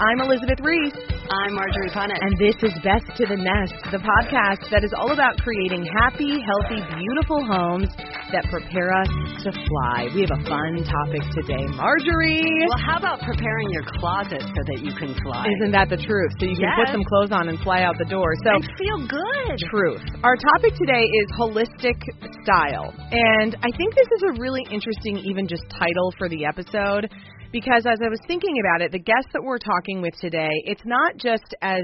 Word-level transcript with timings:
I'm 0.00 0.16
Elizabeth 0.24 0.56
Ries. 0.64 0.96
I'm 1.28 1.52
Marjorie 1.52 1.92
Punnett. 1.92 2.24
And 2.24 2.32
this 2.40 2.56
is 2.64 2.72
Best 2.80 3.04
to 3.20 3.28
the 3.28 3.36
Nest, 3.36 3.76
the 3.92 4.00
podcast 4.00 4.64
that 4.72 4.80
is 4.80 4.96
all 4.96 5.12
about 5.12 5.36
creating 5.44 5.84
happy, 5.84 6.40
healthy, 6.40 6.80
beautiful 6.96 7.44
homes 7.44 7.92
that 8.32 8.48
prepare 8.48 8.96
us 8.96 9.12
to 9.44 9.52
fly. 9.52 10.08
We 10.16 10.24
have 10.24 10.32
a 10.32 10.42
fun 10.48 10.88
topic 10.88 11.20
today, 11.36 11.68
Marjorie. 11.76 12.48
Well, 12.72 12.80
how 12.80 12.96
about 12.96 13.20
preparing 13.28 13.68
your 13.76 13.84
closet 14.00 14.40
so 14.40 14.60
that 14.72 14.80
you 14.80 14.96
can 14.96 15.12
fly? 15.20 15.44
Isn't 15.60 15.76
that 15.76 15.92
the 15.92 16.00
truth? 16.00 16.32
So 16.40 16.48
you 16.48 16.56
can 16.56 16.72
yes. 16.72 16.80
put 16.80 16.96
some 16.96 17.04
clothes 17.04 17.36
on 17.36 17.52
and 17.52 17.60
fly 17.60 17.84
out 17.84 18.00
the 18.00 18.08
door. 18.08 18.32
So 18.40 18.56
and 18.56 18.64
feel 18.80 19.04
good. 19.04 19.52
Truth. 19.68 20.24
Our 20.24 20.40
topic 20.56 20.80
today 20.80 21.04
is 21.04 21.28
holistic 21.36 22.00
style. 22.40 22.88
And 23.12 23.52
I 23.60 23.68
think 23.76 23.92
this 23.92 24.08
is 24.16 24.32
a 24.32 24.40
really 24.40 24.64
interesting 24.72 25.20
even 25.28 25.44
just 25.44 25.68
title 25.68 26.08
for 26.16 26.32
the 26.32 26.48
episode 26.48 27.12
because 27.52 27.84
as 27.86 27.98
I 28.04 28.08
was 28.08 28.20
thinking 28.26 28.56
about 28.60 28.82
it, 28.82 28.92
the 28.92 28.98
guest 28.98 29.28
that 29.32 29.42
we're 29.42 29.58
talking 29.58 30.00
with 30.00 30.14
today, 30.20 30.50
it's 30.64 30.84
not 30.84 31.16
just 31.16 31.54
as 31.62 31.82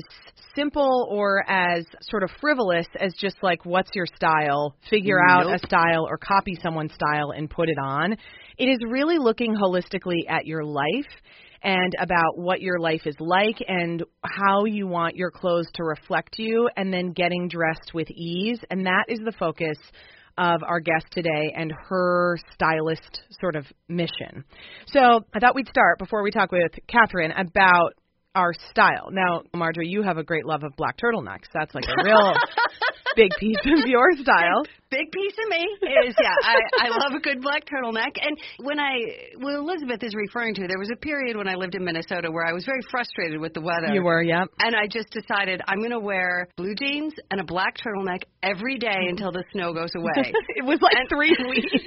simple 0.55 1.09
or 1.11 1.45
as 1.49 1.85
sort 2.03 2.23
of 2.23 2.31
frivolous 2.41 2.87
as 3.01 3.13
just 3.15 3.37
like 3.43 3.65
what's 3.65 3.91
your 3.95 4.07
style, 4.15 4.75
figure 4.89 5.19
nope. 5.27 5.47
out 5.47 5.55
a 5.55 5.59
style 5.67 6.07
or 6.09 6.19
copy 6.19 6.57
someone's 6.63 6.95
style 6.95 7.33
and 7.37 7.51
put 7.51 7.69
it 7.69 7.79
on. 7.83 8.17
It 8.59 8.67
is 8.67 8.79
really 8.89 9.19
looking 9.19 9.55
holistically 9.55 10.29
at 10.29 10.47
your 10.47 10.65
life 10.65 11.11
and 11.63 11.95
about 12.01 12.39
what 12.39 12.61
your 12.61 12.79
life 12.79 13.03
is 13.07 13.17
like 13.19 13.57
and 13.67 14.05
how 14.23 14.65
you 14.65 14.87
want 14.87 15.17
your 15.17 15.31
clothes 15.31 15.67
to 15.75 15.83
reflect 15.83 16.37
you 16.39 16.69
and 16.77 16.93
then 16.93 17.13
getting 17.13 17.49
dressed 17.49 17.93
with 17.93 18.09
ease 18.11 18.61
and 18.71 18.87
that 18.87 19.07
is 19.09 19.19
the 19.25 19.33
focus 19.33 19.77
of 20.39 20.63
our 20.63 20.81
guest 20.81 21.07
today 21.11 21.55
and 21.57 21.73
her 21.89 22.39
stylist 22.53 23.23
sort 23.41 23.57
of 23.57 23.65
mission. 23.89 24.45
So 24.87 25.25
I 25.35 25.39
thought 25.39 25.55
we'd 25.55 25.69
start 25.69 25.99
before 25.99 26.23
we 26.23 26.31
talk 26.31 26.53
with 26.53 26.73
Catherine 26.89 27.33
about 27.33 27.95
our 28.35 28.53
style. 28.71 29.09
Now, 29.11 29.43
Marjorie, 29.55 29.89
you 29.89 30.03
have 30.03 30.19
a 30.19 30.23
great 30.23 30.45
love 30.45 30.63
of 30.63 30.73
black 30.77 30.99
turtlenecks. 30.99 31.49
That's 31.55 31.75
like 31.75 31.85
a 31.85 32.05
real 32.05 32.35
big 33.17 33.33
piece 33.41 33.57
of 33.65 33.89
your 33.89 34.13
style. 34.21 34.63
Big 34.89 35.11
piece 35.11 35.35
of 35.43 35.51
me 35.51 35.67
is 36.07 36.15
yeah. 36.17 36.31
I 36.45 36.87
I 36.87 36.89
love 36.91 37.13
a 37.17 37.19
good 37.19 37.43
black 37.43 37.65
turtleneck. 37.67 38.23
And 38.23 38.39
when 38.61 38.79
I 38.79 38.95
what 39.39 39.55
Elizabeth 39.55 40.01
is 40.05 40.15
referring 40.15 40.55
to, 40.55 40.69
there 40.69 40.79
was 40.79 40.91
a 40.93 40.97
period 40.97 41.37
when 41.37 41.49
I 41.49 41.55
lived 41.55 41.75
in 41.75 41.85
Minnesota 41.85 42.31
where 42.31 42.47
I 42.47 42.53
was 42.53 42.65
very 42.65 42.81
frustrated 42.89 43.41
with 43.41 43.53
the 43.53 43.61
weather. 43.61 43.93
You 43.93 44.05
were, 44.05 44.23
yeah. 44.23 44.45
And 44.61 44.77
I 44.77 44.87
just 44.87 45.11
decided 45.11 45.61
I'm 45.67 45.79
going 45.79 45.91
to 45.91 45.99
wear 45.99 46.47
blue 46.57 46.77
jeans 46.77 47.15
and 47.33 47.41
a 47.41 47.45
black 47.45 47.77
turtleneck 47.79 48.23
every 48.45 48.79
day 48.79 49.11
until 49.11 49.33
the 49.33 49.43
snow 49.53 49.75
goes 49.75 49.91
away. 49.97 50.33
it 50.55 50.65
was 50.65 50.79
like 50.81 50.95
and, 50.95 51.09
three 51.09 51.37
weeks. 51.51 51.85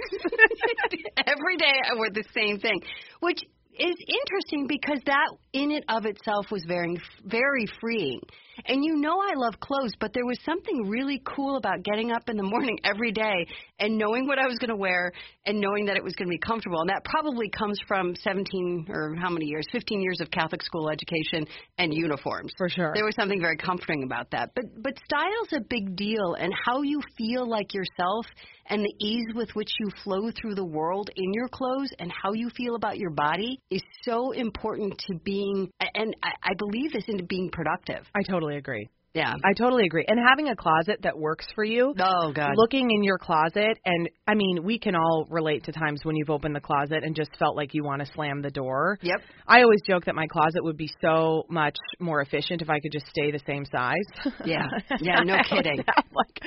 every 1.25 1.55
day 1.55 1.79
I 1.89 1.95
wore 1.95 2.09
the 2.09 2.25
same 2.35 2.59
thing, 2.59 2.81
which 3.21 3.39
is 3.79 3.95
interesting 4.07 4.67
because 4.67 4.99
that 5.05 5.29
in 5.53 5.71
and 5.71 5.85
of 5.87 6.05
itself 6.05 6.47
was 6.51 6.65
very 6.67 6.99
very 7.23 7.65
freeing. 7.79 8.19
And 8.65 8.83
you 8.83 8.95
know 8.95 9.19
I 9.19 9.33
love 9.35 9.59
clothes, 9.59 9.93
but 9.99 10.13
there 10.13 10.25
was 10.25 10.37
something 10.45 10.87
really 10.87 11.21
cool 11.25 11.57
about 11.57 11.83
getting 11.83 12.11
up 12.11 12.29
in 12.29 12.37
the 12.37 12.43
morning 12.43 12.77
every 12.83 13.11
day 13.11 13.45
and 13.79 13.97
knowing 13.97 14.27
what 14.27 14.39
I 14.39 14.47
was 14.47 14.57
going 14.57 14.69
to 14.69 14.75
wear 14.75 15.11
and 15.45 15.59
knowing 15.59 15.85
that 15.85 15.97
it 15.97 16.03
was 16.03 16.13
going 16.13 16.27
to 16.27 16.31
be 16.31 16.39
comfortable. 16.39 16.81
And 16.81 16.89
that 16.89 17.03
probably 17.03 17.49
comes 17.49 17.79
from 17.87 18.15
17 18.15 18.87
or 18.89 19.15
how 19.19 19.29
many 19.29 19.45
years? 19.45 19.65
15 19.71 20.01
years 20.01 20.21
of 20.21 20.29
Catholic 20.31 20.61
school 20.63 20.89
education 20.89 21.47
and 21.77 21.93
uniforms. 21.93 22.51
For 22.57 22.69
sure. 22.69 22.91
There 22.93 23.05
was 23.05 23.15
something 23.15 23.41
very 23.41 23.57
comforting 23.57 24.03
about 24.03 24.31
that. 24.31 24.51
But 24.55 24.65
but 24.81 24.93
style's 25.05 25.53
a 25.53 25.61
big 25.61 25.95
deal 25.95 26.35
and 26.39 26.53
how 26.65 26.81
you 26.81 27.01
feel 27.17 27.47
like 27.47 27.73
yourself 27.73 28.25
and 28.69 28.83
the 28.83 29.05
ease 29.05 29.33
with 29.33 29.49
which 29.55 29.69
you 29.79 29.89
flow 30.03 30.29
through 30.31 30.55
the 30.55 30.65
world 30.65 31.09
in 31.15 31.33
your 31.33 31.47
clothes 31.47 31.89
and 31.99 32.11
how 32.11 32.33
you 32.33 32.49
feel 32.55 32.75
about 32.75 32.97
your 32.97 33.09
body 33.09 33.59
is 33.71 33.81
so 34.03 34.31
important 34.31 34.97
to 35.07 35.17
being 35.23 35.69
and 35.95 36.15
I, 36.23 36.31
I 36.43 36.53
believe 36.57 36.93
this 36.93 37.05
into 37.07 37.23
being 37.23 37.49
productive. 37.51 38.05
I 38.15 38.21
totally 38.21 38.48
agree. 38.57 38.89
Yeah. 39.13 39.33
I 39.43 39.53
totally 39.53 39.83
agree. 39.85 40.05
And 40.07 40.19
having 40.19 40.49
a 40.49 40.55
closet 40.55 40.99
that 41.01 41.17
works 41.17 41.47
for 41.55 41.63
you. 41.63 41.93
Oh 41.99 42.31
god. 42.31 42.51
Looking 42.55 42.91
in 42.91 43.03
your 43.03 43.17
closet 43.17 43.79
and 43.85 44.09
I 44.27 44.35
mean, 44.35 44.63
we 44.63 44.77
can 44.77 44.95
all 44.95 45.25
relate 45.29 45.63
to 45.65 45.71
times 45.71 46.01
when 46.03 46.15
you've 46.15 46.29
opened 46.29 46.55
the 46.55 46.61
closet 46.61 47.03
and 47.03 47.15
just 47.15 47.31
felt 47.37 47.55
like 47.55 47.73
you 47.73 47.83
want 47.83 48.05
to 48.05 48.11
slam 48.13 48.41
the 48.41 48.51
door. 48.51 48.99
Yep. 49.01 49.21
I 49.47 49.63
always 49.63 49.79
joke 49.87 50.05
that 50.05 50.13
my 50.15 50.27
closet 50.27 50.63
would 50.63 50.77
be 50.77 50.89
so 51.01 51.43
much 51.49 51.75
more 51.99 52.21
efficient 52.21 52.61
if 52.61 52.69
I 52.69 52.79
could 52.79 52.91
just 52.91 53.07
stay 53.07 53.31
the 53.31 53.41
same 53.47 53.65
size. 53.65 54.33
Yeah. 54.45 54.67
Yeah, 55.01 55.21
no 55.23 55.37
kidding. 55.49 55.77
like 55.77 56.41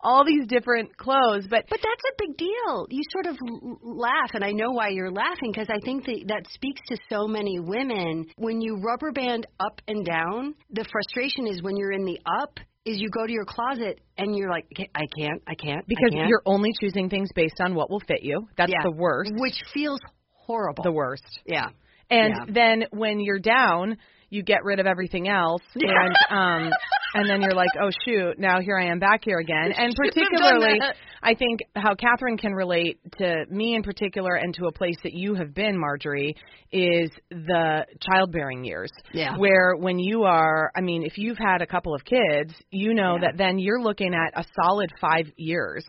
all 0.00 0.24
these 0.24 0.46
different 0.46 0.96
clothes, 0.96 1.46
but 1.50 1.64
But 1.68 1.80
that's 1.80 2.02
a 2.12 2.14
big 2.18 2.36
deal. 2.36 2.86
You 2.88 3.02
sort 3.10 3.26
of 3.26 3.36
laugh 3.82 4.30
and 4.32 4.44
I 4.44 4.52
know 4.52 4.70
why 4.70 4.88
you're 4.90 5.10
laughing 5.10 5.50
because 5.52 5.68
I 5.68 5.80
think 5.84 6.04
that 6.06 6.24
that 6.28 6.46
speaks 6.52 6.80
to 6.88 6.96
so 7.10 7.26
many 7.26 7.58
women 7.58 8.26
when 8.36 8.60
you 8.60 8.76
rubber 8.76 9.12
band 9.12 9.46
up 9.60 9.80
and 9.88 10.04
down, 10.06 10.54
the 10.70 10.84
frustration 10.90 11.46
is 11.48 11.62
when 11.62 11.76
you're 11.76 11.92
in 11.92 12.05
the 12.06 12.18
up 12.24 12.58
is 12.84 13.00
you 13.00 13.10
go 13.10 13.26
to 13.26 13.32
your 13.32 13.44
closet 13.44 14.00
and 14.16 14.36
you're 14.36 14.48
like, 14.48 14.66
I 14.94 15.02
can't, 15.18 15.42
I 15.46 15.54
can't, 15.54 15.86
because 15.86 16.10
I 16.12 16.16
can't. 16.16 16.28
you're 16.28 16.42
only 16.46 16.70
choosing 16.80 17.10
things 17.10 17.28
based 17.34 17.56
on 17.60 17.74
what 17.74 17.90
will 17.90 18.00
fit 18.00 18.22
you. 18.22 18.48
That's 18.56 18.70
yeah. 18.70 18.82
the 18.84 18.92
worst. 18.92 19.32
Which 19.36 19.60
feels 19.74 20.00
horrible. 20.32 20.84
The 20.84 20.92
worst. 20.92 21.24
Yeah. 21.44 21.66
And 22.08 22.34
yeah. 22.34 22.52
then 22.54 22.84
when 22.92 23.18
you're 23.18 23.40
down, 23.40 23.98
you 24.30 24.42
get 24.42 24.64
rid 24.64 24.80
of 24.80 24.86
everything 24.86 25.28
else 25.28 25.62
and 25.74 26.14
um 26.30 26.70
and 27.14 27.30
then 27.30 27.40
you're 27.40 27.54
like, 27.54 27.70
"Oh 27.80 27.88
shoot, 28.04 28.38
now 28.38 28.60
here 28.60 28.76
I 28.78 28.86
am 28.90 28.98
back 28.98 29.20
here 29.24 29.38
again." 29.38 29.72
And 29.72 29.94
particularly 29.96 30.78
I 31.22 31.34
think 31.34 31.60
how 31.74 31.94
Catherine 31.94 32.36
can 32.36 32.52
relate 32.52 32.98
to 33.18 33.44
me 33.50 33.74
in 33.74 33.82
particular 33.82 34.34
and 34.34 34.52
to 34.54 34.66
a 34.66 34.72
place 34.72 34.96
that 35.02 35.12
you 35.14 35.34
have 35.34 35.54
been, 35.54 35.78
Marjorie, 35.78 36.36
is 36.72 37.10
the 37.30 37.86
childbearing 38.00 38.64
years. 38.64 38.90
Yeah. 39.14 39.36
Where 39.38 39.76
when 39.76 39.98
you 39.98 40.24
are, 40.24 40.70
I 40.76 40.82
mean, 40.82 41.04
if 41.04 41.16
you've 41.16 41.38
had 41.38 41.62
a 41.62 41.66
couple 41.66 41.94
of 41.94 42.04
kids, 42.04 42.54
you 42.70 42.92
know 42.92 43.14
Yeah. 43.14 43.28
that 43.28 43.38
then 43.38 43.58
you're 43.58 43.80
looking 43.80 44.12
at 44.12 44.38
a 44.38 44.44
solid 44.60 44.90
5 45.00 45.32
years 45.36 45.84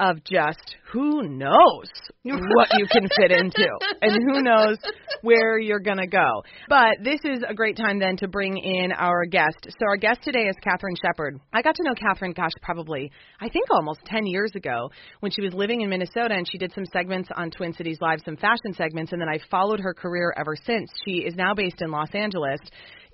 of 0.00 0.22
just 0.24 0.76
who 0.92 1.22
knows 1.28 1.88
what 2.22 2.68
you 2.78 2.86
can 2.90 3.08
fit 3.16 3.30
into 3.30 3.68
and 4.00 4.12
who 4.12 4.42
knows 4.42 4.76
where 5.22 5.58
you're 5.58 5.80
going 5.80 5.98
to 5.98 6.06
go. 6.06 6.42
But 6.68 6.98
this 7.02 7.20
is 7.24 7.42
a 7.46 7.54
great 7.54 7.76
time 7.76 7.98
then 7.98 8.16
to 8.18 8.28
bring 8.28 8.56
in 8.56 8.92
our 8.92 9.24
guest. 9.26 9.66
So 9.66 9.86
our 9.88 9.96
guest 9.96 10.20
today 10.22 10.46
is 10.48 10.54
Catherine 10.62 10.96
Shepard. 11.02 11.40
I 11.52 11.62
got 11.62 11.74
to 11.76 11.82
know 11.82 11.94
Catherine, 11.94 12.32
gosh, 12.32 12.52
probably, 12.62 13.10
I 13.40 13.48
think 13.48 13.66
almost 13.70 14.00
10 14.06 14.26
years 14.26 14.52
ago 14.54 14.90
when 15.20 15.32
she 15.32 15.42
was 15.42 15.52
living 15.52 15.80
in 15.80 15.90
Minnesota 15.90 16.34
and 16.34 16.46
she 16.50 16.58
did 16.58 16.72
some 16.74 16.86
segments 16.92 17.28
on 17.34 17.50
Twin 17.50 17.72
Cities 17.72 17.98
Live, 18.00 18.20
some 18.24 18.36
fashion 18.36 18.74
segments, 18.76 19.12
and 19.12 19.20
then 19.20 19.28
I 19.28 19.40
followed 19.50 19.80
her 19.80 19.94
career 19.94 20.32
ever 20.36 20.54
since. 20.56 20.90
She 21.04 21.18
is 21.18 21.34
now 21.34 21.54
based 21.54 21.82
in 21.82 21.90
Los 21.90 22.10
Angeles 22.14 22.60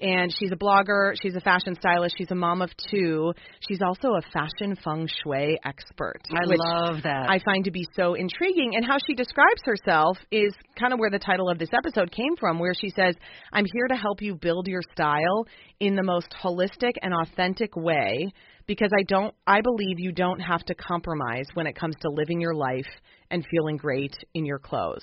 and 0.01 0.35
she's 0.39 0.51
a 0.53 0.57
blogger, 0.57 1.15
she's 1.21 1.35
a 1.35 1.41
fashion 1.41 1.75
stylist, 1.77 2.17
she's 2.19 2.31
a 2.31 2.35
mom 2.35 2.63
of 2.63 2.71
two. 2.91 3.33
She's 3.67 3.81
also 3.83 4.09
a 4.09 4.23
fashion 4.33 4.77
feng 4.83 5.09
shui 5.09 5.59
expert. 5.65 6.21
I 6.31 6.47
which 6.47 6.59
love 6.75 7.03
that. 7.05 7.29
I 7.29 7.39
find 7.45 7.65
to 7.65 7.71
be 7.71 7.87
so 7.97 8.15
intriguing. 8.15 8.73
And 8.77 8.85
how 8.85 8.97
she 9.07 9.15
describes 9.15 9.61
herself 9.65 10.19
is 10.31 10.53
kind 10.79 10.93
of 10.93 10.99
where 10.99 11.11
the 11.11 11.19
title 11.19 11.49
of 11.49 11.59
this 11.59 11.71
episode 11.73 12.11
came 12.11 12.37
from, 12.39 12.59
where 12.59 12.75
she 12.75 12.91
says, 12.91 13.15
I'm 13.53 13.65
here 13.73 13.89
to 13.89 13.97
help 13.97 14.21
you 14.23 14.35
build 14.35 14.67
your 14.67 14.83
style 14.93 15.47
in 15.81 15.95
the 15.95 16.03
most 16.03 16.35
holistic 16.43 16.93
and 17.03 17.13
authentic 17.15 17.77
way 17.77 18.33
because 18.67 18.91
I 18.99 19.03
don't 19.09 19.35
I 19.47 19.61
believe 19.61 19.99
you 19.99 20.13
don't 20.13 20.41
have 20.41 20.65
to 20.67 20.75
compromise 20.75 21.47
when 21.55 21.67
it 21.67 21.77
comes 21.77 21.97
to 22.01 22.09
living 22.11 22.41
your 22.41 22.55
life 22.55 22.87
and 23.31 23.45
feeling 23.51 23.77
great 23.77 24.15
in 24.35 24.45
your 24.47 24.59
clothes. 24.59 25.03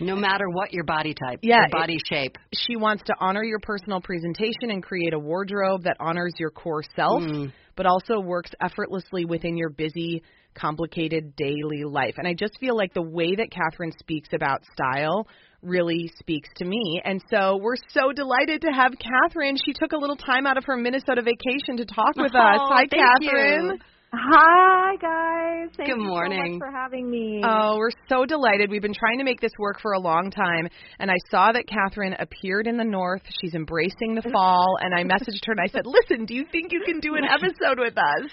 no 0.00 0.16
matter 0.16 0.48
what 0.48 0.72
your 0.72 0.84
body 0.84 1.14
type, 1.14 1.38
Yeah, 1.42 1.58
your 1.60 1.80
body 1.80 1.98
shape. 2.08 2.36
She 2.54 2.76
wants 2.76 3.02
to 3.06 3.14
honor 3.20 3.44
your 3.44 3.58
personal 3.60 4.00
presentation 4.00 4.70
and 4.70 4.82
create 4.82 5.14
a 5.14 5.18
wardrobe 5.18 5.84
that 5.84 5.96
honors 6.00 6.32
your 6.38 6.50
core 6.50 6.82
self, 6.96 7.22
Mm. 7.22 7.52
but 7.76 7.86
also 7.86 8.18
works 8.20 8.50
effortlessly 8.60 9.24
within 9.26 9.56
your 9.56 9.70
busy, 9.70 10.22
complicated 10.54 11.34
daily 11.36 11.84
life. 11.84 12.14
And 12.18 12.26
I 12.26 12.34
just 12.34 12.58
feel 12.58 12.76
like 12.76 12.94
the 12.94 13.02
way 13.02 13.34
that 13.34 13.50
Catherine 13.50 13.92
speaks 13.98 14.30
about 14.32 14.62
style 14.72 15.26
really 15.62 16.12
speaks 16.18 16.48
to 16.56 16.64
me. 16.64 17.00
And 17.04 17.22
so 17.30 17.58
we're 17.60 17.76
so 17.88 18.12
delighted 18.12 18.62
to 18.62 18.68
have 18.72 18.92
Catherine. 18.98 19.56
She 19.64 19.72
took 19.72 19.92
a 19.92 19.96
little 19.96 20.16
time 20.16 20.46
out 20.46 20.58
of 20.58 20.64
her 20.64 20.76
Minnesota 20.76 21.22
vacation 21.22 21.76
to 21.76 21.84
talk 21.84 22.16
with 22.16 22.32
oh, 22.34 22.38
us. 22.38 22.60
Hi, 22.68 22.86
Catherine. 22.86 23.70
You. 23.72 23.78
Hi 24.14 24.94
guys. 25.00 25.70
Thank 25.74 25.88
Good 25.88 25.98
morning. 25.98 26.60
so 26.60 26.66
for 26.66 26.70
having 26.70 27.10
me. 27.10 27.40
Oh, 27.42 27.78
we're 27.78 27.92
so 28.10 28.26
delighted. 28.26 28.70
We've 28.70 28.82
been 28.82 28.92
trying 28.92 29.16
to 29.18 29.24
make 29.24 29.40
this 29.40 29.52
work 29.58 29.80
for 29.80 29.92
a 29.92 29.98
long 29.98 30.30
time, 30.30 30.68
and 30.98 31.10
I 31.10 31.14
saw 31.30 31.50
that 31.50 31.66
Catherine 31.66 32.14
appeared 32.18 32.66
in 32.66 32.76
the 32.76 32.84
north. 32.84 33.22
She's 33.40 33.54
embracing 33.54 34.14
the 34.14 34.20
fall, 34.32 34.76
and 34.82 34.94
I 34.94 35.02
messaged 35.04 35.40
her 35.46 35.52
and 35.52 35.60
I 35.62 35.66
said, 35.72 35.86
"Listen, 35.86 36.26
do 36.26 36.34
you 36.34 36.44
think 36.52 36.72
you 36.72 36.82
can 36.84 37.00
do 37.00 37.14
an 37.14 37.24
episode 37.30 37.78
with 37.78 37.96
us?" 37.96 38.30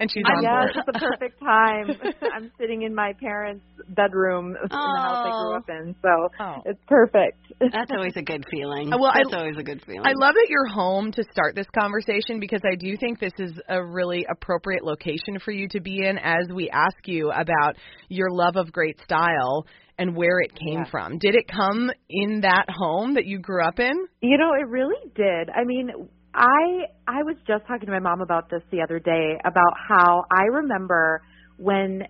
And 0.00 0.08
she's 0.12 0.22
on 0.24 0.42
yes, 0.42 0.50
board. 0.52 0.70
it's 0.76 0.86
the 0.86 0.92
perfect 1.10 1.40
time. 1.42 1.86
I'm 2.34 2.50
sitting 2.58 2.82
in 2.82 2.94
my 2.94 3.14
parents' 3.20 3.64
bedroom 3.88 4.54
in 4.54 4.68
the 4.68 4.76
house 4.76 5.26
I 5.26 5.30
grew 5.30 5.52
Oh. 5.52 5.56
up 5.56 5.68
in, 5.68 5.94
so 6.02 6.28
Oh. 6.40 6.62
it's 6.66 6.80
perfect. 6.86 7.38
That's 7.60 7.90
always 7.90 8.12
a 8.16 8.22
good 8.22 8.44
feeling. 8.50 8.90
Well, 8.90 9.06
I- 9.06 9.22
always 9.36 9.56
a 9.58 9.62
good 9.64 9.82
feeling. 9.84 10.02
I 10.04 10.12
love 10.14 10.34
that 10.34 10.46
you're 10.48 10.68
home 10.68 11.10
to 11.12 11.24
start 11.32 11.54
this 11.56 11.66
conversation 11.78 12.38
because 12.40 12.60
I 12.64 12.76
do 12.76 12.96
think 12.98 13.18
this 13.20 13.32
is 13.38 13.52
a 13.68 13.84
really 13.84 14.24
appropriate 14.30 14.84
location 14.84 15.38
for 15.44 15.50
you 15.52 15.68
to 15.70 15.80
be 15.80 16.04
in 16.06 16.18
as 16.18 16.46
we 16.54 16.70
ask 16.70 16.96
you 17.06 17.30
about 17.30 17.76
your 18.08 18.30
love 18.30 18.56
of 18.56 18.72
great 18.72 18.98
style 19.04 19.66
and 19.98 20.14
where 20.16 20.38
it 20.40 20.52
came 20.54 20.80
Yeah. 20.84 20.90
from. 20.90 21.18
Did 21.18 21.34
it 21.34 21.48
come 21.48 21.90
in 22.08 22.42
that 22.42 22.66
home 22.70 23.14
that 23.14 23.26
you 23.26 23.40
grew 23.40 23.64
up 23.64 23.80
in? 23.80 23.92
You 24.20 24.38
know, 24.38 24.52
it 24.54 24.68
really 24.68 25.10
did. 25.16 25.50
I 25.50 25.64
mean, 25.64 25.90
I 26.38 26.86
I 27.08 27.24
was 27.24 27.34
just 27.48 27.66
talking 27.66 27.86
to 27.86 27.92
my 27.92 27.98
mom 27.98 28.20
about 28.20 28.48
this 28.48 28.62
the 28.70 28.80
other 28.82 29.00
day 29.00 29.38
about 29.44 29.74
how 29.76 30.22
I 30.30 30.44
remember 30.44 31.20
when 31.58 32.04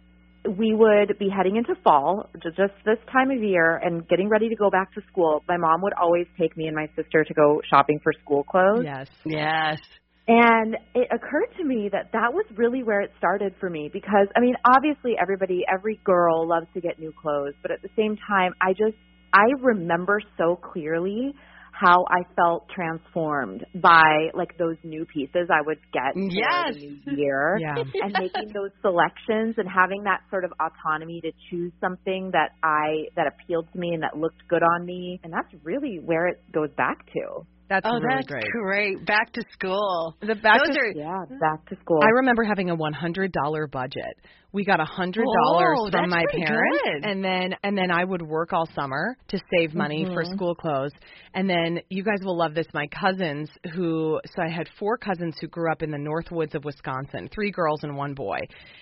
we 0.44 0.74
would 0.74 1.18
be 1.18 1.28
heading 1.34 1.56
into 1.56 1.74
fall, 1.82 2.28
just 2.42 2.74
this 2.84 2.98
time 3.10 3.30
of 3.30 3.42
year, 3.42 3.76
and 3.76 4.06
getting 4.06 4.28
ready 4.28 4.50
to 4.50 4.54
go 4.54 4.70
back 4.70 4.92
to 4.94 5.00
school. 5.10 5.42
My 5.48 5.56
mom 5.56 5.80
would 5.82 5.94
always 5.94 6.26
take 6.38 6.56
me 6.56 6.66
and 6.66 6.76
my 6.76 6.88
sister 6.94 7.24
to 7.24 7.34
go 7.34 7.60
shopping 7.68 8.00
for 8.02 8.12
school 8.22 8.44
clothes. 8.44 8.84
Yes. 8.84 9.08
yes. 9.24 9.80
And 10.28 10.76
it 10.94 11.08
occurred 11.10 11.48
to 11.56 11.64
me 11.64 11.88
that 11.90 12.12
that 12.12 12.32
was 12.34 12.44
really 12.56 12.82
where 12.82 13.00
it 13.00 13.10
started 13.16 13.54
for 13.58 13.70
me 13.70 13.88
because, 13.90 14.28
I 14.36 14.40
mean, 14.40 14.54
obviously 14.64 15.14
everybody, 15.20 15.64
every 15.70 15.98
girl 16.04 16.46
loves 16.46 16.66
to 16.74 16.82
get 16.82 16.98
new 16.98 17.12
clothes, 17.20 17.54
but 17.62 17.70
at 17.70 17.80
the 17.80 17.88
same 17.96 18.16
time, 18.28 18.52
I 18.60 18.72
just, 18.72 18.96
I 19.32 19.52
remember 19.60 20.20
so 20.36 20.56
clearly 20.56 21.34
how 21.78 22.04
I 22.10 22.22
felt 22.34 22.68
transformed 22.74 23.64
by 23.74 24.30
like 24.34 24.56
those 24.58 24.76
new 24.82 25.04
pieces 25.06 25.48
I 25.50 25.62
would 25.64 25.78
get 25.92 26.14
for 26.14 26.20
Yes. 26.30 26.74
the 26.74 26.80
new 26.80 27.16
year. 27.16 27.58
Yeah. 27.60 27.74
and 28.02 28.12
making 28.18 28.52
those 28.54 28.70
selections 28.82 29.54
and 29.58 29.68
having 29.68 30.04
that 30.04 30.20
sort 30.30 30.44
of 30.44 30.52
autonomy 30.60 31.20
to 31.22 31.30
choose 31.50 31.72
something 31.80 32.30
that 32.32 32.50
I 32.62 33.06
that 33.16 33.26
appealed 33.26 33.66
to 33.72 33.78
me 33.78 33.90
and 33.94 34.02
that 34.02 34.16
looked 34.16 34.46
good 34.48 34.62
on 34.62 34.84
me. 34.84 35.20
And 35.22 35.32
that's 35.32 35.52
really 35.64 36.00
where 36.04 36.26
it 36.28 36.40
goes 36.52 36.70
back 36.76 37.04
to. 37.12 37.46
That's 37.68 37.86
Oh, 37.88 37.98
really 38.00 38.16
that's 38.16 38.26
great. 38.28 38.44
great. 38.62 39.06
Back 39.06 39.32
to 39.34 39.42
school. 39.52 40.16
The 40.20 40.34
back 40.36 40.58
Those 40.66 40.74
to, 40.76 40.80
are 40.80 40.92
Yeah, 40.96 41.24
back 41.38 41.68
to 41.68 41.76
school. 41.82 42.00
I 42.02 42.08
remember 42.16 42.42
having 42.44 42.70
a 42.70 42.74
one 42.74 42.94
hundred 42.94 43.30
dollar 43.32 43.66
budget. 43.66 44.16
We 44.52 44.64
got 44.64 44.80
a 44.80 44.84
hundred 44.84 45.26
dollars 45.44 45.78
Oh, 45.82 45.90
from 45.90 46.08
my 46.08 46.24
parents, 46.32 46.84
good. 46.84 47.02
and 47.02 47.22
then 47.22 47.54
and 47.62 47.76
then 47.76 47.90
I 47.90 48.02
would 48.04 48.22
work 48.22 48.52
all 48.54 48.66
summer 48.74 49.16
to 49.28 49.38
save 49.54 49.74
money 49.74 50.06
for 50.14 50.22
Mm-hmm. 50.22 50.32
school 50.32 50.54
clothes. 50.54 50.92
And 51.34 51.48
then 51.48 51.80
you 51.90 52.02
guys 52.02 52.20
will 52.22 52.36
love 52.38 52.54
this. 52.54 52.66
My 52.72 52.86
cousins, 52.86 53.50
who 53.74 54.18
so 54.24 54.42
I 54.42 54.48
had 54.48 54.68
four 54.78 54.96
cousins 54.96 55.36
who 55.40 55.48
grew 55.48 55.70
up 55.70 55.82
in 55.82 55.90
the 55.90 55.98
North 55.98 56.30
Woods 56.30 56.54
of 56.54 56.64
Wisconsin, 56.64 57.28
three 57.34 57.50
girls 57.50 57.80
and 57.82 57.94
one 57.96 58.14
boy, 58.14 58.38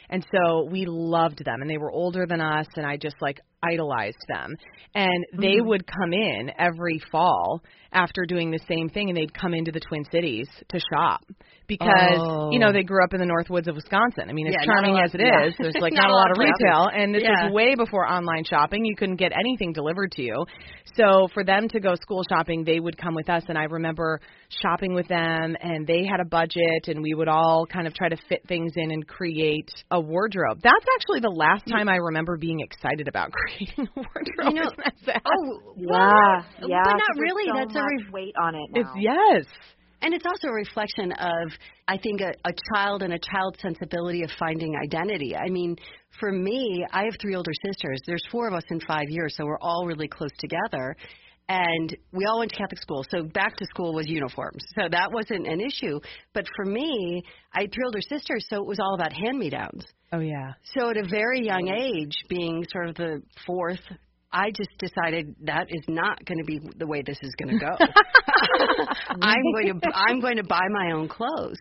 and 0.08 0.24
so 0.30 0.68
we 0.70 0.84
loved 0.86 1.44
them, 1.44 1.60
and 1.62 1.68
they 1.68 1.78
were 1.78 1.90
older 1.90 2.26
than 2.28 2.40
us, 2.40 2.66
and 2.76 2.86
I 2.86 2.96
just 2.96 3.16
like 3.20 3.40
idolized 3.62 4.24
them. 4.28 4.54
And 4.94 5.26
they 5.32 5.60
Mm-hmm. 5.60 5.60
would 5.60 5.84
come 5.86 6.12
in 6.12 6.52
every 6.58 7.00
fall 7.10 7.62
after 7.92 8.24
doing 8.24 8.52
the 8.52 8.60
same 8.68 8.88
thing, 8.88 9.08
and 9.08 9.16
they'd 9.16 9.34
come 9.34 9.52
into 9.52 9.72
the 9.72 9.80
Twin 9.80 10.04
Cities 10.12 10.48
to 10.68 10.78
shop 10.92 11.22
because 11.68 12.50
you 12.52 12.58
know 12.58 12.68
Oh. 12.68 12.72
they 12.72 12.82
grew 12.82 13.02
up 13.04 13.12
in 13.14 13.20
the 13.20 13.26
North 13.26 13.48
Woods 13.50 13.68
of 13.68 13.74
Wisconsin. 13.74 14.24
I 14.28 14.32
mean, 14.32 14.46
as 14.48 14.54
Yeah, 14.58 14.64
charming 14.66 14.94
lot- 14.94 15.04
as 15.04 15.14
it 15.14 15.20
yeah. 15.20 15.46
is, 15.46 15.54
there's 15.58 15.74
like 15.80 15.92
Not 15.92 16.02
not, 16.08 16.10
a 16.10 16.12
a 16.12 16.14
lot 16.14 16.18
lot 16.18 16.30
of 16.30 16.30
of 16.32 16.36
places. 16.36 16.54
retail, 16.60 16.88
and 16.92 17.14
this 17.14 17.22
Yeah. 17.22 17.44
was 17.44 17.52
way 17.52 17.74
before 17.74 18.06
online 18.10 18.44
shopping. 18.44 18.84
You 18.84 18.96
couldn't 18.96 19.16
get 19.16 19.32
anything 19.32 19.72
delivered 19.72 20.12
to 20.12 20.22
you. 20.22 20.44
So 20.94 21.28
for 21.34 21.44
them 21.44 21.68
to 21.68 21.80
go 21.80 21.94
school 21.96 22.22
shopping, 22.28 22.64
they 22.64 22.80
would 22.80 22.96
come 22.96 23.14
with 23.14 23.28
us, 23.28 23.42
and 23.48 23.58
I 23.58 23.64
remember 23.64 24.20
shopping 24.48 24.94
with 24.94 25.08
them, 25.08 25.54
and 25.60 25.86
they 25.86 26.06
had 26.06 26.20
a 26.20 26.24
budget, 26.24 26.88
and 26.88 27.02
we 27.02 27.12
would 27.12 27.28
all 27.28 27.66
kind 27.66 27.86
of 27.86 27.92
try 27.94 28.08
to 28.08 28.16
fit 28.28 28.40
things 28.48 28.72
in 28.76 28.90
and 28.90 29.06
create 29.06 29.68
a 29.90 30.00
wardrobe. 30.00 30.60
That's 30.62 30.86
actually 30.96 31.20
the 31.20 31.28
last 31.34 31.66
time 31.66 31.88
I 31.90 31.96
remember 31.96 32.36
being 32.38 32.60
excited 32.60 33.08
about 33.08 33.30
creating 33.32 33.88
a 33.94 34.00
wardrobe. 34.00 34.54
You 34.54 34.54
know- 34.54 34.62
Isn't 34.66 34.78
that 34.84 34.94
sad? 35.04 35.20
Oh, 35.26 35.74
Yeah, 35.76 35.86
well, 35.86 36.44
yeah. 36.70 36.80
but 36.84 36.92
'cause 36.92 37.00
not 37.08 37.22
really. 37.22 37.44
So 37.46 37.52
That's 37.58 37.74
a 37.76 37.82
re- 37.84 38.06
weight 38.12 38.34
on 38.40 38.54
it 38.54 38.70
now. 38.72 38.80
it's 38.80 38.90
yes. 38.98 39.44
And 40.02 40.14
it's 40.14 40.24
also 40.26 40.48
a 40.48 40.52
reflection 40.52 41.12
of, 41.12 41.52
I 41.88 41.96
think, 41.96 42.20
a, 42.20 42.32
a 42.44 42.52
child 42.74 43.02
and 43.02 43.12
a 43.12 43.18
child's 43.18 43.60
sensibility 43.60 44.22
of 44.22 44.30
finding 44.38 44.74
identity. 44.76 45.34
I 45.34 45.48
mean, 45.48 45.76
for 46.20 46.30
me, 46.30 46.84
I 46.92 47.04
have 47.04 47.14
three 47.20 47.34
older 47.34 47.52
sisters. 47.64 48.00
There's 48.06 48.24
four 48.30 48.48
of 48.48 48.54
us 48.54 48.64
in 48.70 48.80
five 48.80 49.08
years, 49.08 49.34
so 49.36 49.44
we're 49.44 49.60
all 49.60 49.86
really 49.86 50.08
close 50.08 50.32
together. 50.38 50.96
And 51.48 51.96
we 52.12 52.24
all 52.24 52.40
went 52.40 52.50
to 52.50 52.56
Catholic 52.56 52.80
school, 52.80 53.04
so 53.08 53.22
back 53.22 53.56
to 53.56 53.64
school 53.66 53.94
was 53.94 54.08
uniforms. 54.08 54.64
So 54.74 54.88
that 54.90 55.12
wasn't 55.12 55.46
an 55.46 55.60
issue. 55.60 56.00
But 56.34 56.44
for 56.56 56.64
me, 56.64 57.22
I 57.52 57.62
had 57.62 57.72
three 57.72 57.84
older 57.84 58.00
sisters, 58.00 58.46
so 58.50 58.56
it 58.56 58.66
was 58.66 58.80
all 58.80 58.94
about 58.94 59.12
hand 59.12 59.38
me 59.38 59.50
downs. 59.50 59.84
Oh 60.12 60.18
yeah. 60.18 60.52
So 60.76 60.90
at 60.90 60.96
a 60.96 61.06
very 61.08 61.44
young 61.44 61.68
age, 61.68 62.16
being 62.28 62.64
sort 62.72 62.88
of 62.88 62.96
the 62.96 63.22
fourth, 63.46 63.80
I 64.32 64.50
just 64.50 64.70
decided 64.78 65.34
that 65.44 65.66
is 65.68 65.84
not 65.88 66.24
going 66.26 66.38
to 66.38 66.44
be 66.44 66.60
the 66.78 66.86
way 66.86 67.02
this 67.02 67.18
is 67.22 67.34
going 67.38 67.58
to 67.58 67.64
go. 67.64 67.76
I'm 69.22 69.42
going 69.54 69.80
to 69.80 69.88
I'm 69.94 70.20
going 70.20 70.36
to 70.36 70.44
buy 70.44 70.66
my 70.70 70.92
own 70.92 71.08
clothes. 71.08 71.58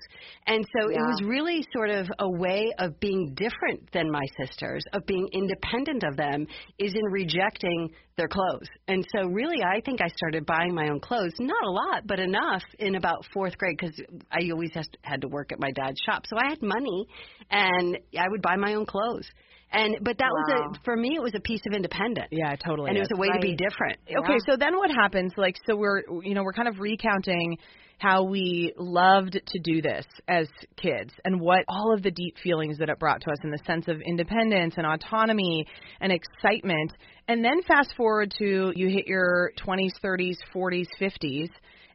And 0.48 0.66
so 0.78 0.90
it 0.90 0.98
was 0.98 1.22
really 1.26 1.66
sort 1.74 1.90
of 1.90 2.08
a 2.20 2.30
way 2.30 2.74
of 2.80 3.00
being 3.00 3.34
different 3.36 3.92
than 3.94 4.12
my 4.12 4.24
sisters, 4.40 4.84
of 4.94 5.06
being 5.06 5.28
independent 5.32 6.04
of 6.04 6.18
them 6.18 6.48
is 6.80 6.94
in 6.94 7.06
rejecting 7.12 7.90
their 8.18 8.28
clothes. 8.28 8.68
And 8.88 9.06
so 9.16 9.28
really 9.28 9.64
I 9.64 9.82
think 9.82 10.02
I 10.02 10.08
started 10.08 10.46
buying 10.46 10.74
my 10.74 10.90
own 10.90 11.00
clothes, 11.00 11.34
not 11.40 11.64
a 11.64 11.70
lot, 11.70 12.08
but 12.08 12.20
enough 12.20 12.64
in 12.80 12.96
about 12.96 13.26
4th 13.36 13.58
grade 13.58 13.80
cuz 13.80 14.00
I 14.32 14.50
always 14.52 14.72
had 15.02 15.22
to 15.22 15.28
work 15.28 15.52
at 15.52 15.60
my 15.60 15.72
dad's 15.72 16.00
shop. 16.06 16.24
So 16.28 16.38
I 16.38 16.50
had 16.50 16.62
money 16.62 17.08
and 17.52 17.98
I 18.20 18.28
would 18.28 18.42
buy 18.42 18.56
my 18.56 18.74
own 18.74 18.86
clothes. 18.86 19.30
And 19.76 19.98
but 20.02 20.18
that 20.18 20.32
Wow. 20.32 20.70
was 20.72 20.76
a 20.78 20.84
for 20.84 20.96
me 20.96 21.16
it 21.16 21.22
was 21.22 21.34
a 21.36 21.40
piece 21.42 21.62
of 21.68 21.74
independence. 21.76 22.30
Yeah, 22.32 22.56
totally. 22.56 22.90
and 22.90 22.98
it 22.98 23.02
was 23.02 23.10
a 23.14 23.18
way 23.20 23.28
to 23.28 23.40
be 23.40 23.50
Right. 23.50 23.58
different. 23.58 24.00
Okay, 24.10 24.40
so 24.48 24.56
then 24.58 24.78
what 24.78 24.90
happens? 24.90 25.34
Like, 25.38 25.58
so 25.68 25.76
we're, 25.76 26.02
you 26.24 26.34
know, 26.34 26.44
we're 26.44 26.54
kind 26.54 26.68
of 26.68 26.80
recounting 26.80 27.58
how 27.98 28.24
we 28.24 28.74
loved 28.78 29.34
to 29.34 29.60
do 29.64 29.82
this 29.82 30.06
as 30.28 30.48
kids 30.76 31.14
and 31.24 31.40
what 31.40 31.64
all 31.70 31.94
of 31.94 32.04
the 32.04 32.12
deep 32.12 32.36
feelings 32.44 32.78
that 32.78 32.90
it 32.90 33.00
brought 33.00 33.22
to 33.22 33.32
us 33.32 33.38
and 33.44 33.54
the 33.54 33.60
sense 33.66 33.88
of 33.88 34.02
independence 34.02 34.76
and 34.78 34.86
autonomy 34.86 35.66
and 36.02 36.12
excitement. 36.12 36.92
And 37.28 37.44
then 37.44 37.62
fast 37.64 37.94
forward 37.96 38.34
to 38.40 38.74
you 38.76 38.88
hit 38.90 39.08
your 39.08 39.52
20s, 39.66 39.92
30s, 40.04 40.36
40s, 40.54 40.88
50s, 41.00 41.50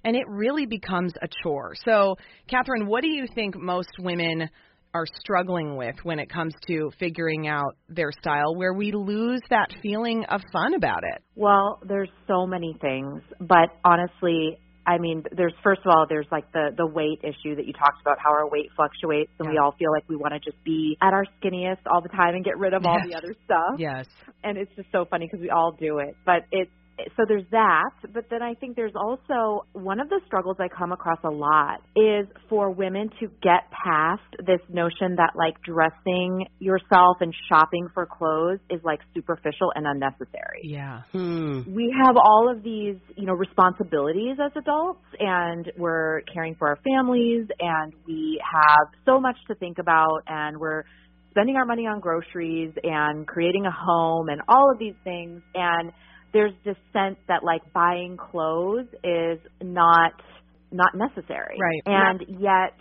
and 0.05 0.17
it 0.17 0.25
really 0.29 0.67
becomes 0.67 1.13
a 1.23 1.29
chore. 1.43 1.75
So, 1.85 2.17
Catherine, 2.49 2.87
what 2.87 3.03
do 3.03 3.09
you 3.09 3.27
think 3.35 3.57
most 3.57 3.91
women 3.99 4.49
are 4.95 5.07
struggling 5.21 5.77
with 5.77 5.95
when 6.03 6.19
it 6.19 6.29
comes 6.31 6.55
to 6.67 6.91
figuring 6.99 7.47
out 7.47 7.77
their 7.89 8.11
style 8.21 8.55
where 8.57 8.73
we 8.73 8.93
lose 8.93 9.41
that 9.51 9.69
feeling 9.83 10.25
of 10.29 10.41
fun 10.53 10.75
about 10.75 11.03
it? 11.05 11.23
Well, 11.37 11.79
there's 11.87 12.11
so 12.27 12.47
many 12.47 12.77
things, 12.81 13.23
but 13.41 13.71
honestly, 13.85 14.59
I 14.87 14.99
mean, 14.99 15.23
there's 15.37 15.53
first 15.63 15.83
of 15.85 15.93
all, 15.95 16.07
there's 16.09 16.27
like 16.33 16.51
the 16.53 16.71
the 16.77 16.87
weight 16.87 17.21
issue 17.23 17.55
that 17.55 17.67
you 17.67 17.73
talked 17.73 18.01
about, 18.01 18.19
how 18.19 18.31
our 18.31 18.49
weight 18.49 18.71
fluctuates, 18.75 19.31
and 19.39 19.49
we 19.49 19.59
all 19.59 19.73
feel 19.79 19.93
like 19.93 20.05
we 20.09 20.17
want 20.17 20.33
to 20.35 20.41
just 20.41 20.57
be 20.65 20.97
at 21.03 21.13
our 21.13 21.25
skinniest 21.39 21.79
all 21.87 22.01
the 22.01 22.09
time 22.09 22.35
and 22.35 22.45
get 22.45 22.59
rid 22.59 22.73
of 22.75 22.85
all 22.87 22.97
Yes. 22.99 23.09
the 23.09 23.15
other 23.17 23.35
stuff. 23.45 23.79
Yes. 23.79 24.07
and 24.43 24.57
it's 24.59 24.75
just 24.75 24.89
so 24.91 25.05
funny 25.05 25.27
because 25.27 25.41
we 25.41 25.51
all 25.51 25.73
do 25.79 25.99
it. 25.99 26.17
But 26.25 26.47
it's 26.51 26.71
so 27.17 27.25
there's 27.27 27.45
that, 27.51 27.91
but 28.13 28.25
then 28.31 28.43
I 28.43 28.55
think 28.55 28.77
there's 28.77 28.95
also 28.95 29.67
one 29.73 30.01
of 30.01 30.09
the 30.09 30.21
struggles 30.27 30.57
I 30.61 30.69
come 30.69 30.93
across 30.93 31.19
a 31.25 31.31
lot 31.31 31.81
is 31.97 32.27
for 32.49 32.71
women 32.71 33.11
to 33.21 33.27
get 33.43 33.71
past 33.71 34.23
this 34.39 34.61
notion 34.69 35.17
that 35.17 35.33
like 35.35 35.61
dressing 35.63 36.47
yourself 36.59 37.19
and 37.21 37.35
shopping 37.49 37.89
for 37.95 38.07
clothes 38.07 38.61
is 38.71 38.81
like 38.85 39.01
superficial 39.15 39.73
and 39.75 39.87
unnecessary. 39.87 40.61
Yeah. 40.63 41.03
Hmm. 41.13 41.63
We 41.75 41.95
have 42.05 42.17
all 42.17 42.51
of 42.51 42.63
these, 42.63 42.97
you 43.17 43.27
know, 43.27 43.35
responsibilities 43.35 44.37
as 44.45 44.53
adults 44.57 45.05
and 45.19 45.71
we're 45.77 46.23
caring 46.33 46.55
for 46.57 46.69
our 46.69 46.79
families 46.85 47.47
and 47.59 47.93
we 48.07 48.41
have 48.45 48.89
so 49.05 49.21
much 49.21 49.37
to 49.49 49.55
think 49.55 49.79
about 49.79 50.23
and 50.27 50.59
we're 50.59 50.85
spending 51.31 51.57
our 51.57 51.65
money 51.65 51.87
on 51.87 52.01
groceries 52.01 52.73
and 52.83 53.27
creating 53.27 53.67
a 53.67 53.71
home 53.71 54.29
and 54.29 54.41
all 54.49 54.71
of 54.71 54.79
these 54.79 54.95
things 55.05 55.43
and 55.55 55.93
there's 56.33 56.53
this 56.65 56.77
sense 56.93 57.17
that 57.29 57.43
like 57.43 57.63
buying 57.73 58.17
clothes 58.17 58.87
is 59.05 59.39
not 59.63 60.13
not 60.73 60.95
necessary. 60.95 61.57
Right. 61.61 61.83
And 61.87 62.23
yet 62.41 62.75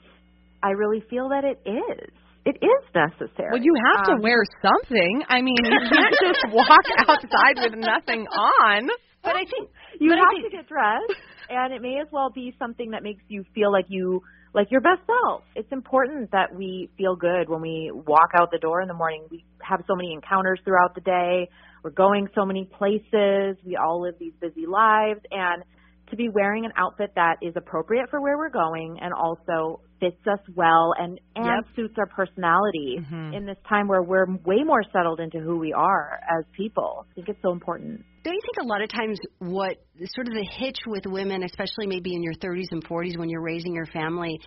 I 0.62 0.72
really 0.72 1.04
feel 1.10 1.30
that 1.30 1.44
it 1.44 1.60
is. 1.68 2.10
It 2.46 2.58
is 2.64 2.84
necessary. 2.96 3.50
Well, 3.52 3.62
you 3.62 3.74
have 3.96 4.06
to 4.06 4.12
Um, 4.14 4.22
wear 4.22 4.42
something. 4.62 5.24
I 5.28 5.42
mean, 5.42 5.56
you 5.64 5.72
can't 5.92 6.16
just 6.24 6.54
walk 6.54 6.86
outside 7.00 7.58
with 7.58 7.74
nothing 7.76 8.26
on. 8.28 8.90
but 9.24 9.36
I 9.36 9.44
think 9.46 9.70
you 10.00 10.10
have 10.12 10.30
think, 10.32 10.52
to 10.52 10.58
get 10.58 10.68
dressed, 10.68 11.14
and 11.50 11.74
it 11.74 11.82
may 11.82 12.00
as 12.02 12.08
well 12.12 12.30
be 12.34 12.56
something 12.58 12.92
that 12.92 13.04
makes 13.04 13.24
you 13.28 13.44
feel 13.54 13.72
like 13.72 13.86
you 13.90 14.22
like 14.54 14.72
your 14.72 14.82
best 14.82 15.02
self. 15.06 15.44
It's 15.56 15.72
important 15.72 16.32
that 16.32 16.56
we 16.56 16.90
feel 16.98 17.16
good 17.16 17.50
when 17.50 17.62
we 17.62 17.92
walk 17.94 18.30
out 18.40 18.50
the 18.52 18.58
door 18.58 18.82
in 18.82 18.88
the 18.88 18.96
morning. 18.96 19.26
We 19.30 19.44
have 19.62 19.82
so 19.86 19.96
many 19.96 20.14
encounters 20.14 20.60
throughout 20.64 20.96
the 20.96 21.02
day. 21.02 21.50
We're 21.84 21.92
going 21.92 22.28
so 22.36 22.46
many 22.46 22.66
places. 22.78 23.58
We 23.66 23.76
all 23.78 24.02
live 24.02 24.16
these 24.20 24.34
busy 24.42 24.66
lives, 24.66 25.22
and 25.32 25.64
to 26.10 26.16
be 26.16 26.28
wearing 26.28 26.66
an 26.66 26.72
outfit 26.76 27.12
that 27.16 27.38
is 27.42 27.54
appropriate 27.56 28.10
for 28.10 28.20
where 28.20 28.36
we're 28.36 28.50
going 28.50 28.98
and 29.00 29.14
also 29.14 29.80
fits 30.00 30.18
us 30.26 30.40
well 30.56 30.94
and 30.98 31.20
and 31.36 31.46
Yep. 31.46 31.76
suits 31.76 31.96
our 32.00 32.08
personality 32.08 32.98
Mhm. 33.00 33.34
in 33.36 33.46
this 33.46 33.58
time 33.68 33.88
where 33.88 34.02
we're 34.02 34.26
way 34.44 34.64
more 34.64 34.82
settled 34.92 35.20
into 35.20 35.40
who 35.40 35.60
we 35.60 35.72
are 35.72 36.20
as 36.28 36.46
people. 36.54 37.06
I 37.12 37.14
think 37.14 37.30
it's 37.30 37.42
so 37.42 37.52
important. 37.52 38.04
don't 38.24 38.34
you 38.34 38.42
think 38.42 38.58
a 38.66 38.68
lot 38.68 38.82
of 38.82 38.90
times 38.90 39.18
what 39.40 39.78
sort 40.14 40.28
of 40.28 40.34
the 40.34 40.46
hitch 40.58 40.80
with 40.88 41.06
women, 41.06 41.42
especially 41.44 41.88
maybe 41.88 42.14
in 42.14 42.22
your 42.22 42.34
30s 42.34 42.68
and 42.72 42.84
40s 42.84 43.18
when 43.18 43.30
you're 43.30 43.42
raising 43.42 43.74
your 43.74 43.86
family, 43.86 44.38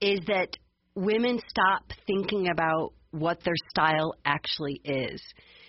is 0.00 0.20
that 0.26 0.56
women 0.94 1.40
stop 1.48 1.82
thinking 2.06 2.48
about 2.48 2.92
what 3.10 3.40
their 3.42 3.56
style 3.70 4.14
actually 4.24 4.80
is. 4.84 5.20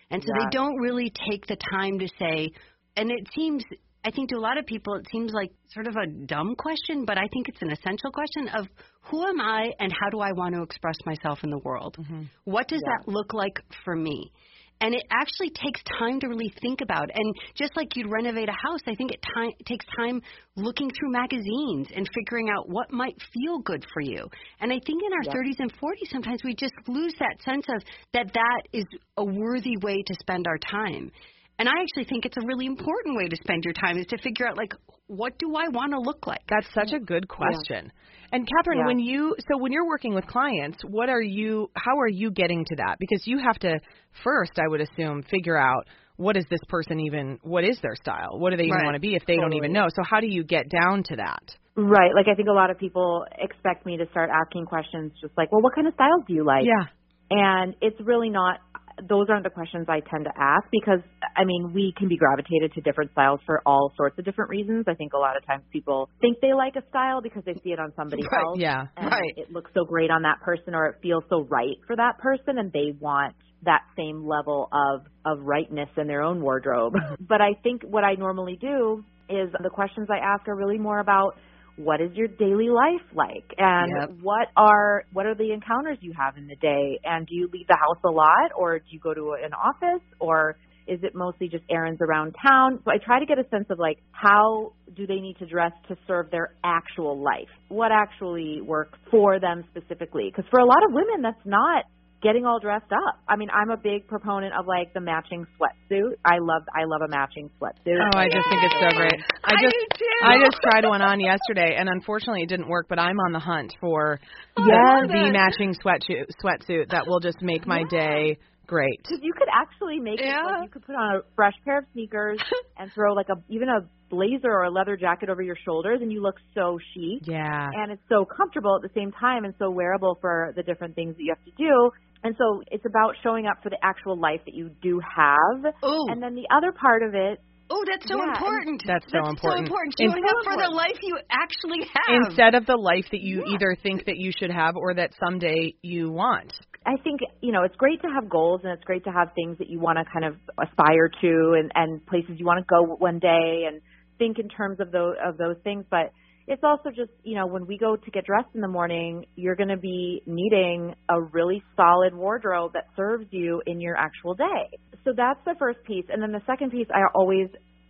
And 0.09 0.23
so 0.23 0.27
Yeah. 0.27 0.45
they 0.45 0.49
don't 0.51 0.77
really 0.77 1.11
take 1.29 1.45
the 1.47 1.57
time 1.71 1.99
to 1.99 2.07
say, 2.19 2.49
and 2.95 3.11
it 3.11 3.27
seems, 3.35 3.63
I 4.05 4.11
think 4.11 4.29
to 4.29 4.37
a 4.37 4.39
lot 4.39 4.57
of 4.57 4.65
people, 4.65 4.95
it 4.95 5.05
seems 5.11 5.33
like 5.33 5.51
sort 5.73 5.87
of 5.87 5.95
a 5.95 6.07
dumb 6.07 6.55
question, 6.55 7.05
but 7.05 7.17
I 7.17 7.27
think 7.33 7.49
it's 7.49 7.61
an 7.61 7.71
essential 7.71 8.11
question 8.11 8.47
of 8.49 8.67
who 9.01 9.25
am 9.25 9.39
I 9.41 9.71
and 9.79 9.91
how 9.91 10.09
do 10.09 10.19
I 10.19 10.31
want 10.31 10.55
to 10.55 10.61
express 10.63 10.95
myself 11.05 11.43
in 11.43 11.49
the 11.49 11.59
world? 11.59 11.97
Mm-hmm. 11.99 12.23
What 12.45 12.67
does 12.67 12.81
Yeah. 12.85 12.97
that 12.97 13.11
look 13.11 13.33
like 13.33 13.61
for 13.83 13.95
me? 13.95 14.31
And 14.81 14.93
it 14.93 15.03
actually 15.11 15.49
takes 15.49 15.81
time 15.99 16.19
to 16.19 16.27
really 16.27 16.53
think 16.61 16.81
about. 16.81 17.09
And 17.13 17.35
just 17.55 17.75
like 17.75 17.95
you'd 17.95 18.11
renovate 18.11 18.49
a 18.49 18.57
house, 18.69 18.81
I 18.87 18.95
think 18.95 19.11
it, 19.11 19.19
time, 19.35 19.51
takes 19.65 19.85
time 19.97 20.21
looking 20.55 20.89
through 20.91 21.11
magazines 21.11 21.87
and 21.95 22.07
figuring 22.13 22.49
out 22.49 22.69
what 22.69 22.91
might 22.91 23.17
feel 23.33 23.59
good 23.59 23.85
for 23.93 24.01
you. 24.01 24.27
And 24.59 24.71
I 24.71 24.79
think 24.85 25.01
in 25.03 25.13
our 25.13 25.23
Yeah. 25.23 25.33
30s 25.33 25.59
and 25.59 25.73
40s, 25.73 26.09
sometimes 26.11 26.43
we 26.43 26.53
just 26.55 26.73
lose 26.87 27.13
that 27.19 27.41
sense 27.43 27.65
of 27.69 27.83
that 28.13 28.33
that 28.33 28.61
is 28.73 28.85
a 29.17 29.23
worthy 29.23 29.77
way 29.81 30.03
to 30.05 30.13
spend 30.19 30.47
our 30.47 30.57
time. 30.57 31.11
And 31.59 31.67
I 31.67 31.71
actually 31.81 32.05
think 32.05 32.25
it's 32.25 32.37
a 32.37 32.45
really 32.45 32.65
important 32.67 33.17
way 33.17 33.27
to 33.27 33.35
spend 33.37 33.63
your 33.63 33.73
time 33.73 33.97
is 33.97 34.05
to 34.07 34.17
figure 34.19 34.47
out 34.47 34.57
like 34.57 34.73
what 35.07 35.39
do 35.39 35.55
I 35.55 35.69
want 35.69 35.93
to 35.93 35.99
look 35.99 36.27
like? 36.27 36.41
That's 36.49 36.67
such 36.73 36.91
a 36.93 36.99
good 36.99 37.27
question. 37.29 37.91
And 38.31 38.45
Catherine, 38.47 38.79
Yeah. 38.79 38.87
when 38.87 38.99
you 38.99 39.35
so 39.49 39.57
when 39.57 39.71
you're 39.71 39.87
working 39.87 40.13
with 40.13 40.27
clients, 40.27 40.77
what 40.85 41.09
are 41.09 41.21
you 41.21 41.69
how 41.75 41.97
are 41.97 42.09
you 42.09 42.29
getting 42.29 42.65
to 42.65 42.75
that? 42.75 42.97
Because 42.99 43.25
you 43.25 43.37
have 43.39 43.57
to 43.59 43.79
first, 44.23 44.51
I 44.59 44.67
would 44.67 44.81
assume, 44.81 45.23
figure 45.23 45.57
out 45.57 45.87
what 46.17 46.35
is 46.35 46.45
this 46.49 46.59
person 46.67 46.99
even 46.99 47.39
what 47.41 47.63
is 47.63 47.79
their 47.81 47.95
style? 47.95 48.37
What 48.39 48.49
do 48.51 48.57
they 48.57 48.63
even 48.63 48.77
Right. 48.77 48.85
want 48.85 48.95
to 48.95 48.99
be 48.99 49.15
if 49.15 49.25
they 49.25 49.37
don't 49.37 49.53
even 49.53 49.71
know? 49.71 49.87
So 49.89 50.03
how 50.03 50.19
do 50.19 50.27
you 50.27 50.43
get 50.43 50.65
down 50.69 51.03
to 51.03 51.15
that? 51.15 51.55
Right. 51.75 52.11
Like 52.13 52.27
I 52.27 52.35
think 52.35 52.49
a 52.49 52.53
lot 52.53 52.69
of 52.69 52.77
people 52.77 53.25
expect 53.39 53.85
me 53.85 53.97
to 53.97 54.05
start 54.11 54.29
asking 54.29 54.65
questions 54.65 55.13
just 55.21 55.35
like, 55.37 55.51
well, 55.51 55.61
what 55.61 55.73
kind 55.73 55.87
of 55.87 55.93
styles 55.93 56.23
do 56.27 56.33
you 56.33 56.43
like? 56.43 56.65
Yeah. 56.65 56.87
And 57.29 57.75
it's 57.81 57.99
really 58.01 58.29
not 58.29 58.59
those 59.07 59.27
aren't 59.29 59.43
the 59.43 59.49
questions 59.49 59.85
I 59.89 59.99
tend 59.99 60.25
to 60.25 60.31
ask 60.37 60.65
because 60.71 60.99
I 61.35 61.45
mean, 61.45 61.71
we 61.73 61.93
can 61.97 62.07
be 62.07 62.17
gravitated 62.17 62.73
to 62.73 62.81
different 62.81 63.11
styles 63.11 63.39
for 63.45 63.61
all 63.65 63.91
sorts 63.95 64.17
of 64.17 64.25
different 64.25 64.49
reasons. 64.49 64.85
I 64.87 64.95
think 64.95 65.13
a 65.13 65.17
lot 65.17 65.37
of 65.37 65.45
times 65.45 65.63
people 65.71 66.09
think 66.21 66.37
they 66.41 66.53
like 66.53 66.75
a 66.75 66.87
style 66.89 67.21
because 67.21 67.43
they 67.45 67.53
see 67.63 67.71
it 67.71 67.79
on 67.79 67.93
somebody 67.95 68.23
Right, 68.31 68.41
else. 68.43 68.59
Yeah. 68.59 68.85
and 68.97 69.11
Right. 69.11 69.33
it 69.37 69.51
looks 69.51 69.71
so 69.73 69.85
great 69.85 70.09
on 70.09 70.23
that 70.23 70.41
person 70.41 70.73
or 70.73 70.87
it 70.87 70.95
feels 71.01 71.23
so 71.29 71.43
right 71.49 71.75
for 71.85 71.95
that 71.95 72.17
person 72.19 72.57
and 72.57 72.71
they 72.71 72.93
want 72.99 73.35
that 73.63 73.81
same 73.95 74.25
level 74.25 74.69
of 74.71 75.01
of 75.25 75.43
rightness 75.45 75.89
in 75.97 76.07
their 76.07 76.21
own 76.21 76.41
wardrobe. 76.41 76.93
Mm-hmm. 76.93 77.25
but 77.27 77.41
I 77.41 77.53
think 77.63 77.83
what 77.83 78.03
I 78.03 78.13
normally 78.15 78.57
do 78.59 79.03
is 79.29 79.49
the 79.61 79.69
questions 79.69 80.07
I 80.09 80.19
ask 80.19 80.47
are 80.47 80.55
really 80.55 80.77
more 80.77 80.99
about 80.99 81.35
what 81.77 82.01
is 82.01 82.11
your 82.13 82.27
daily 82.27 82.69
life 82.69 83.05
like 83.13 83.45
and 83.57 83.91
Yep. 84.09 84.19
what 84.21 84.47
are 84.57 85.03
what 85.13 85.25
are 85.25 85.35
the 85.35 85.53
encounters 85.53 85.97
you 86.01 86.13
have 86.17 86.35
in 86.37 86.47
the 86.47 86.55
day 86.55 86.99
and 87.03 87.27
do 87.27 87.35
you 87.35 87.49
leave 87.53 87.67
the 87.67 87.77
house 87.79 88.01
a 88.03 88.09
lot 88.09 88.51
or 88.57 88.79
do 88.79 88.85
you 88.89 88.99
go 88.99 89.13
to 89.13 89.35
an 89.43 89.53
office 89.53 90.03
or 90.19 90.57
is 90.87 90.99
it 91.03 91.13
mostly 91.13 91.49
just 91.49 91.63
errands 91.69 92.01
around 92.01 92.35
town? 92.41 92.79
So 92.85 92.91
I 92.91 92.97
try 93.03 93.19
to 93.19 93.25
get 93.25 93.37
a 93.37 93.47
sense 93.49 93.65
of 93.69 93.77
like 93.77 93.99
how 94.11 94.73
do 94.95 95.05
they 95.05 95.19
need 95.19 95.37
to 95.39 95.45
dress 95.45 95.71
to 95.89 95.97
serve 96.07 96.31
their 96.31 96.53
actual 96.63 97.21
life? 97.21 97.51
What 97.67 97.91
actually 97.91 98.61
works 98.61 98.97
for 99.11 99.39
them 99.39 99.63
specifically? 99.71 100.31
Because 100.33 100.49
for 100.49 100.59
a 100.59 100.65
lot 100.65 100.83
of 100.87 100.93
women, 100.93 101.21
that's 101.21 101.45
not 101.45 101.83
getting 102.21 102.45
all 102.45 102.59
dressed 102.59 102.91
up. 102.91 103.19
I 103.27 103.35
mean, 103.35 103.49
I'm 103.53 103.69
a 103.69 103.77
big 103.77 104.07
proponent 104.07 104.53
of 104.57 104.65
like 104.67 104.93
the 104.93 105.01
matching 105.01 105.45
sweatsuit. 105.59 106.13
I 106.25 106.37
love 106.39 106.63
I 106.73 106.85
love 106.85 107.01
a 107.05 107.09
matching 107.09 107.49
sweatsuit. 107.61 107.97
Oh, 107.99 108.17
I 108.17 108.25
just 108.25 108.45
think 108.49 108.61
it's 108.63 108.79
so 108.81 108.89
great. 108.97 109.19
I 109.43 109.53
I 109.53 109.61
just 109.61 109.75
do 109.75 109.85
too. 109.99 110.25
I 110.25 110.37
just 110.43 110.57
tried 110.61 110.85
one 110.85 111.01
on 111.01 111.19
yesterday 111.19 111.75
and 111.77 111.89
unfortunately 111.89 112.43
it 112.43 112.49
didn't 112.49 112.69
work, 112.69 112.87
but 112.89 112.99
I'm 112.99 113.17
on 113.19 113.31
the 113.33 113.39
hunt 113.39 113.73
for 113.79 114.19
Yes. 114.57 115.07
the 115.07 115.29
matching 115.31 115.75
sweatsuit 115.75 116.25
sweatsuit 116.43 116.89
that 116.89 117.05
will 117.07 117.19
just 117.19 117.41
make 117.41 117.67
my 117.67 117.83
day 117.89 118.37
great. 118.65 118.99
Because 119.03 119.19
you 119.21 119.33
could 119.33 119.47
actually 119.53 119.99
make 119.99 120.19
it 120.19 120.25
Yeah. 120.25 120.41
like 120.43 120.63
you 120.63 120.69
could 120.69 120.85
put 120.85 120.95
on 120.95 121.17
a 121.17 121.19
fresh 121.35 121.53
pair 121.63 121.79
of 121.79 121.85
sneakers 121.93 122.39
and 122.77 122.91
throw 122.93 123.13
like 123.13 123.29
a 123.29 123.35
even 123.49 123.69
a 123.69 123.81
blazer 124.09 124.49
or 124.49 124.63
a 124.63 124.71
leather 124.71 124.95
jacket 124.97 125.29
over 125.29 125.41
your 125.41 125.57
shoulders 125.65 125.99
and 126.01 126.11
you 126.11 126.21
look 126.21 126.35
so 126.55 126.79
chic. 126.93 127.21
Yeah. 127.27 127.67
and 127.73 127.91
it's 127.91 128.01
so 128.09 128.25
comfortable 128.25 128.75
at 128.75 128.81
the 128.81 128.93
same 128.99 129.11
time 129.11 129.43
and 129.45 129.53
so 129.59 129.69
wearable 129.69 130.17
for 130.21 130.53
the 130.55 130.63
different 130.63 130.95
things 130.95 131.15
that 131.15 131.23
you 131.23 131.33
have 131.35 131.43
to 131.45 131.51
do. 131.57 131.91
And 132.23 132.35
so 132.37 132.61
it's 132.71 132.85
about 132.85 133.15
showing 133.23 133.45
up 133.45 133.61
for 133.63 133.69
the 133.69 133.77
actual 133.83 134.19
life 134.19 134.41
that 134.45 134.53
you 134.53 134.69
do 134.81 134.99
have. 134.99 135.73
Oh, 135.83 136.07
And 136.09 136.21
then 136.21 136.35
the 136.35 136.47
other 136.55 136.71
part 136.71 137.03
of 137.03 137.13
it, 137.13 137.39
oh, 137.69 137.83
that's 137.85 138.07
so 138.07 138.17
Yeah, 138.17 138.31
important. 138.33 138.83
That's 138.85 139.05
so 139.11 139.19
important. 139.19 139.41
So 139.41 139.63
important. 139.63 139.95
In- 139.99 140.11
Showing 140.11 140.23
up 140.25 140.43
for 140.43 140.57
the 140.57 140.73
life 140.73 140.97
you 141.01 141.17
actually 141.29 141.85
have. 141.85 142.27
Instead 142.27 142.55
of 142.55 142.65
the 142.65 142.77
life 142.77 143.05
that 143.11 143.21
you 143.21 143.45
either 143.45 143.75
think 143.81 144.05
that 144.05 144.17
you 144.17 144.31
should 144.37 144.51
have 144.51 144.75
or 144.75 144.93
that 144.95 145.11
someday 145.19 145.75
you 145.81 146.11
want. 146.11 146.53
I 146.85 146.95
think, 147.03 147.19
you 147.41 147.51
know, 147.51 147.63
it's 147.63 147.75
great 147.75 148.01
to 148.01 148.07
have 148.07 148.29
goals 148.29 148.61
and 148.63 148.71
it's 148.71 148.83
great 148.85 149.03
to 149.03 149.11
have 149.11 149.33
things 149.35 149.57
that 149.57 149.69
you 149.69 149.79
want 149.79 149.97
to 149.99 150.05
kind 150.11 150.25
of 150.25 150.35
aspire 150.57 151.09
to 151.21 151.55
and, 151.59 151.71
and 151.75 152.05
places 152.05 152.39
you 152.39 152.45
want 152.45 152.59
to 152.59 152.65
go 152.65 152.95
one 152.95 153.19
day 153.19 153.65
and 153.67 153.81
think 154.17 154.39
in 154.39 154.47
terms 154.47 154.79
of 154.79 154.91
those, 154.91 155.15
of 155.23 155.37
those 155.37 155.57
things. 155.63 155.85
But 155.91 156.13
it's 156.47 156.63
also 156.63 156.89
just, 156.89 157.11
you 157.23 157.35
know, 157.35 157.45
when 157.45 157.67
we 157.67 157.77
go 157.77 157.97
to 157.97 158.11
get 158.11 158.25
dressed 158.25 158.49
in 158.55 158.61
the 158.61 158.67
morning, 158.67 159.25
you're 159.35 159.55
going 159.55 159.69
to 159.69 159.77
be 159.77 160.21
needing 160.25 160.95
a 161.09 161.21
really 161.21 161.61
solid 161.75 162.15
wardrobe 162.15 162.71
that 162.73 162.85
serves 162.95 163.25
you 163.31 163.61
in 163.65 163.81
your 163.81 163.97
actual 163.97 164.33
day. 164.33 164.79
So 165.03 165.11
that's 165.15 165.39
the 165.45 165.55
first 165.59 165.83
piece. 165.83 166.05
And 166.09 166.21
then 166.21 166.31
the 166.31 166.41
second 166.47 166.71
piece, 166.71 166.87
I 166.93 167.01
always, 167.13 167.47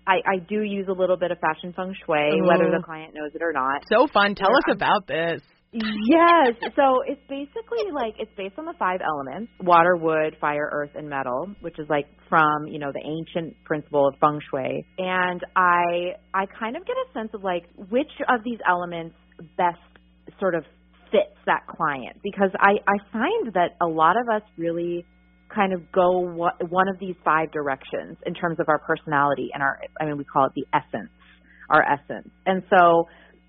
I, 0.08 0.16
I 0.26 0.38
do 0.40 0.64
use 0.64 0.88
a 0.90 0.92
little 0.94 1.18
bit 1.18 1.32
of 1.32 1.38
fashion 1.40 1.72
feng 1.76 1.94
shui, 2.06 2.42
whether 2.42 2.72
the 2.72 2.82
client 2.84 3.14
knows 3.14 3.32
it 3.36 3.44
or 3.44 3.54
not. 3.54 3.84
So 3.92 4.08
fun. 4.08 4.34
Tell 4.34 4.56
us 4.56 4.74
about 4.74 5.06
this. 5.08 5.42
Yes. 5.72 6.56
So 6.76 7.02
it's 7.06 7.22
basically 7.30 7.92
like 7.94 8.16
it's 8.20 8.32
based 8.38 8.56
on 8.58 8.66
the 8.66 8.74
five 8.80 9.00
elements: 9.06 9.52
water, 9.60 9.96
wood, 9.96 10.38
fire, 10.40 10.70
earth, 10.72 10.92
and 10.96 11.10
metal, 11.10 11.54
which 11.62 11.78
is 11.80 11.88
like 11.90 12.08
from 12.30 12.68
you 12.68 12.80
know 12.80 12.92
the 12.92 13.04
ancient 13.04 13.56
principle 13.66 14.08
of 14.08 14.16
feng 14.20 14.40
shui. 14.50 14.86
And 14.98 15.42
I 15.56 16.16
I 16.34 16.46
kind 16.60 16.78
of 16.78 16.86
get 16.86 16.96
a 16.96 17.14
sense 17.14 17.30
of 17.34 17.44
like 17.44 17.66
which 17.90 18.12
of 18.30 18.44
these 18.44 18.60
elements 18.68 19.16
best 19.58 19.80
sort 20.40 20.56
of 20.56 20.64
fits 21.12 21.38
that 21.46 21.66
client 21.68 22.18
because 22.24 22.52
I 22.60 22.76
I 22.88 22.98
find 23.12 23.54
that 23.54 23.76
a 23.82 23.88
lot 23.88 24.16
of 24.18 24.28
us 24.34 24.48
really 24.58 25.06
kind 25.54 25.74
of 25.74 25.92
go 25.92 26.20
one 26.20 26.90
of 26.90 27.00
these 27.00 27.16
five 27.24 27.52
directions 27.52 28.18
in 28.26 28.34
terms 28.34 28.60
of 28.60 28.68
our 28.68 28.80
personality 28.80 29.50
and 29.54 29.64
our 29.64 29.80
I 30.00 30.06
mean 30.06 30.18
we 30.18 30.26
call 30.26 30.46
it 30.46 30.52
the 30.56 30.66
essence, 30.74 31.12
our 31.70 31.84
essence. 31.84 32.30
And 32.46 32.64
so 32.70 33.08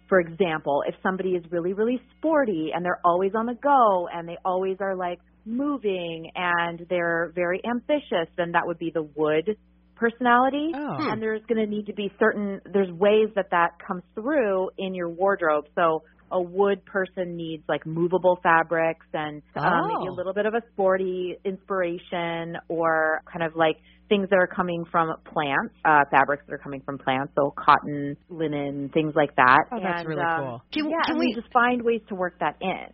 for 0.09 0.21
example, 0.21 0.83
if 0.87 0.95
somebody 1.03 1.31
is 1.31 1.45
really, 1.51 1.73
really 1.73 2.01
sporty 2.17 2.71
and 2.75 2.85
they're 2.85 3.01
always 3.05 3.33
on 3.37 3.47
the 3.47 3.55
go 3.55 4.09
and 4.13 4.29
they 4.29 4.37
always 4.45 4.79
are 4.81 4.97
like 4.97 5.19
moving 5.45 6.31
and 6.35 6.87
they're 6.89 7.33
very 7.35 7.61
ambitious, 7.65 8.29
then 8.37 8.53
that 8.53 8.67
would 8.67 8.79
be 8.79 8.91
the 8.93 9.03
wood 9.15 9.57
personality. 9.97 10.71
Oh. 10.75 10.97
And 10.99 11.21
there's 11.21 11.43
going 11.49 11.59
to 11.65 11.67
need 11.67 11.87
to 11.87 11.93
be 11.95 12.13
certain, 12.19 12.61
there's 12.73 12.91
ways 12.91 13.29
that 13.35 13.51
that 13.51 13.73
comes 13.87 14.03
through 14.15 14.71
in 14.79 14.95
your 14.95 15.09
wardrobe. 15.09 15.65
So 15.75 16.03
a 16.31 16.41
wood 16.41 16.85
person 16.85 17.37
needs 17.37 17.65
like 17.69 17.87
movable 17.87 18.39
fabrics 18.43 19.07
and 19.13 19.43
um, 19.57 19.89
maybe 19.89 20.09
a 20.09 20.13
Oh. 20.13 20.15
little 20.15 20.35
bit 20.35 20.47
of 20.47 20.55
a 20.55 20.63
sporty 20.73 21.37
inspiration 21.45 22.57
or 22.69 23.23
kind 23.31 23.43
of 23.45 23.57
like 23.57 23.77
things 24.09 24.29
that 24.31 24.37
are 24.37 24.47
coming 24.47 24.85
from 24.91 25.13
plants, 25.25 25.75
uh, 25.85 26.05
fabrics 26.11 26.45
that 26.47 26.55
are 26.55 26.59
coming 26.59 26.83
from 26.85 26.99
plants, 26.99 27.33
so 27.37 27.53
cotton, 27.57 28.17
linen, 28.29 28.91
things 28.93 29.15
like 29.15 29.35
that. 29.37 29.65
Oh, 29.73 29.79
that's 29.83 30.01
and, 30.01 30.09
really 30.09 30.23
um, 30.23 30.41
cool. 30.41 30.63
Can, 30.73 30.91
yeah, 30.91 30.97
can 31.05 31.13
and 31.13 31.19
we 31.19 31.27
we 31.27 31.35
just 31.35 31.53
find 31.53 31.83
ways 31.83 32.01
to 32.09 32.15
work 32.15 32.39
that 32.41 32.57
in. 32.61 32.89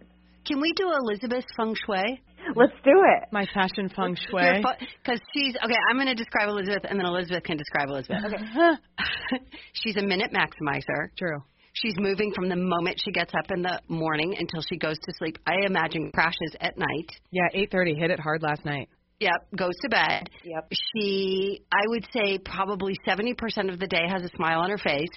can 0.46 0.60
we 0.60 0.72
do 0.72 0.90
Elizabeth's 0.92 1.46
feng 1.56 1.74
shui? 1.86 2.20
Let's 2.54 2.74
do 2.84 2.92
it. 2.92 3.28
My 3.32 3.46
fashion 3.54 3.88
feng 3.88 4.16
shui. 4.16 4.62
Because 5.02 5.20
she's 5.32 5.54
okay. 5.64 5.76
I'm 5.90 5.96
going 5.96 6.08
to 6.08 6.14
describe 6.14 6.48
Elizabeth, 6.48 6.84
and 6.88 6.98
then 6.98 7.06
Elizabeth 7.06 7.42
can 7.44 7.56
describe 7.56 7.88
Elizabeth. 7.88 8.24
Okay. 8.26 9.40
she's 9.72 9.96
a 9.96 10.02
minute 10.02 10.30
maximizer. 10.32 11.08
True. 11.16 11.42
She's 11.74 11.94
moving 11.98 12.32
from 12.32 12.48
the 12.48 12.56
moment 12.56 13.00
she 13.04 13.10
gets 13.10 13.32
up 13.34 13.50
in 13.50 13.62
the 13.62 13.80
morning 13.88 14.36
until 14.38 14.62
she 14.62 14.76
goes 14.76 14.96
to 14.96 15.12
sleep. 15.18 15.38
I 15.46 15.66
imagine 15.66 16.12
crashes 16.14 16.54
at 16.60 16.78
night. 16.78 17.10
Yeah, 17.32 17.48
8:30 17.54 17.98
hit 17.98 18.10
it 18.10 18.20
hard 18.20 18.42
last 18.42 18.64
night. 18.64 18.88
Yep, 19.20 19.46
goes 19.56 19.74
to 19.82 19.88
bed. 19.88 20.28
Yep. 20.44 20.72
She, 20.72 21.62
I 21.72 21.82
would 21.86 22.04
say, 22.12 22.38
probably 22.38 22.96
70% 23.06 23.72
of 23.72 23.78
the 23.78 23.86
day 23.86 24.02
has 24.08 24.22
a 24.22 24.28
smile 24.36 24.60
on 24.60 24.70
her 24.70 24.78
face. 24.78 25.08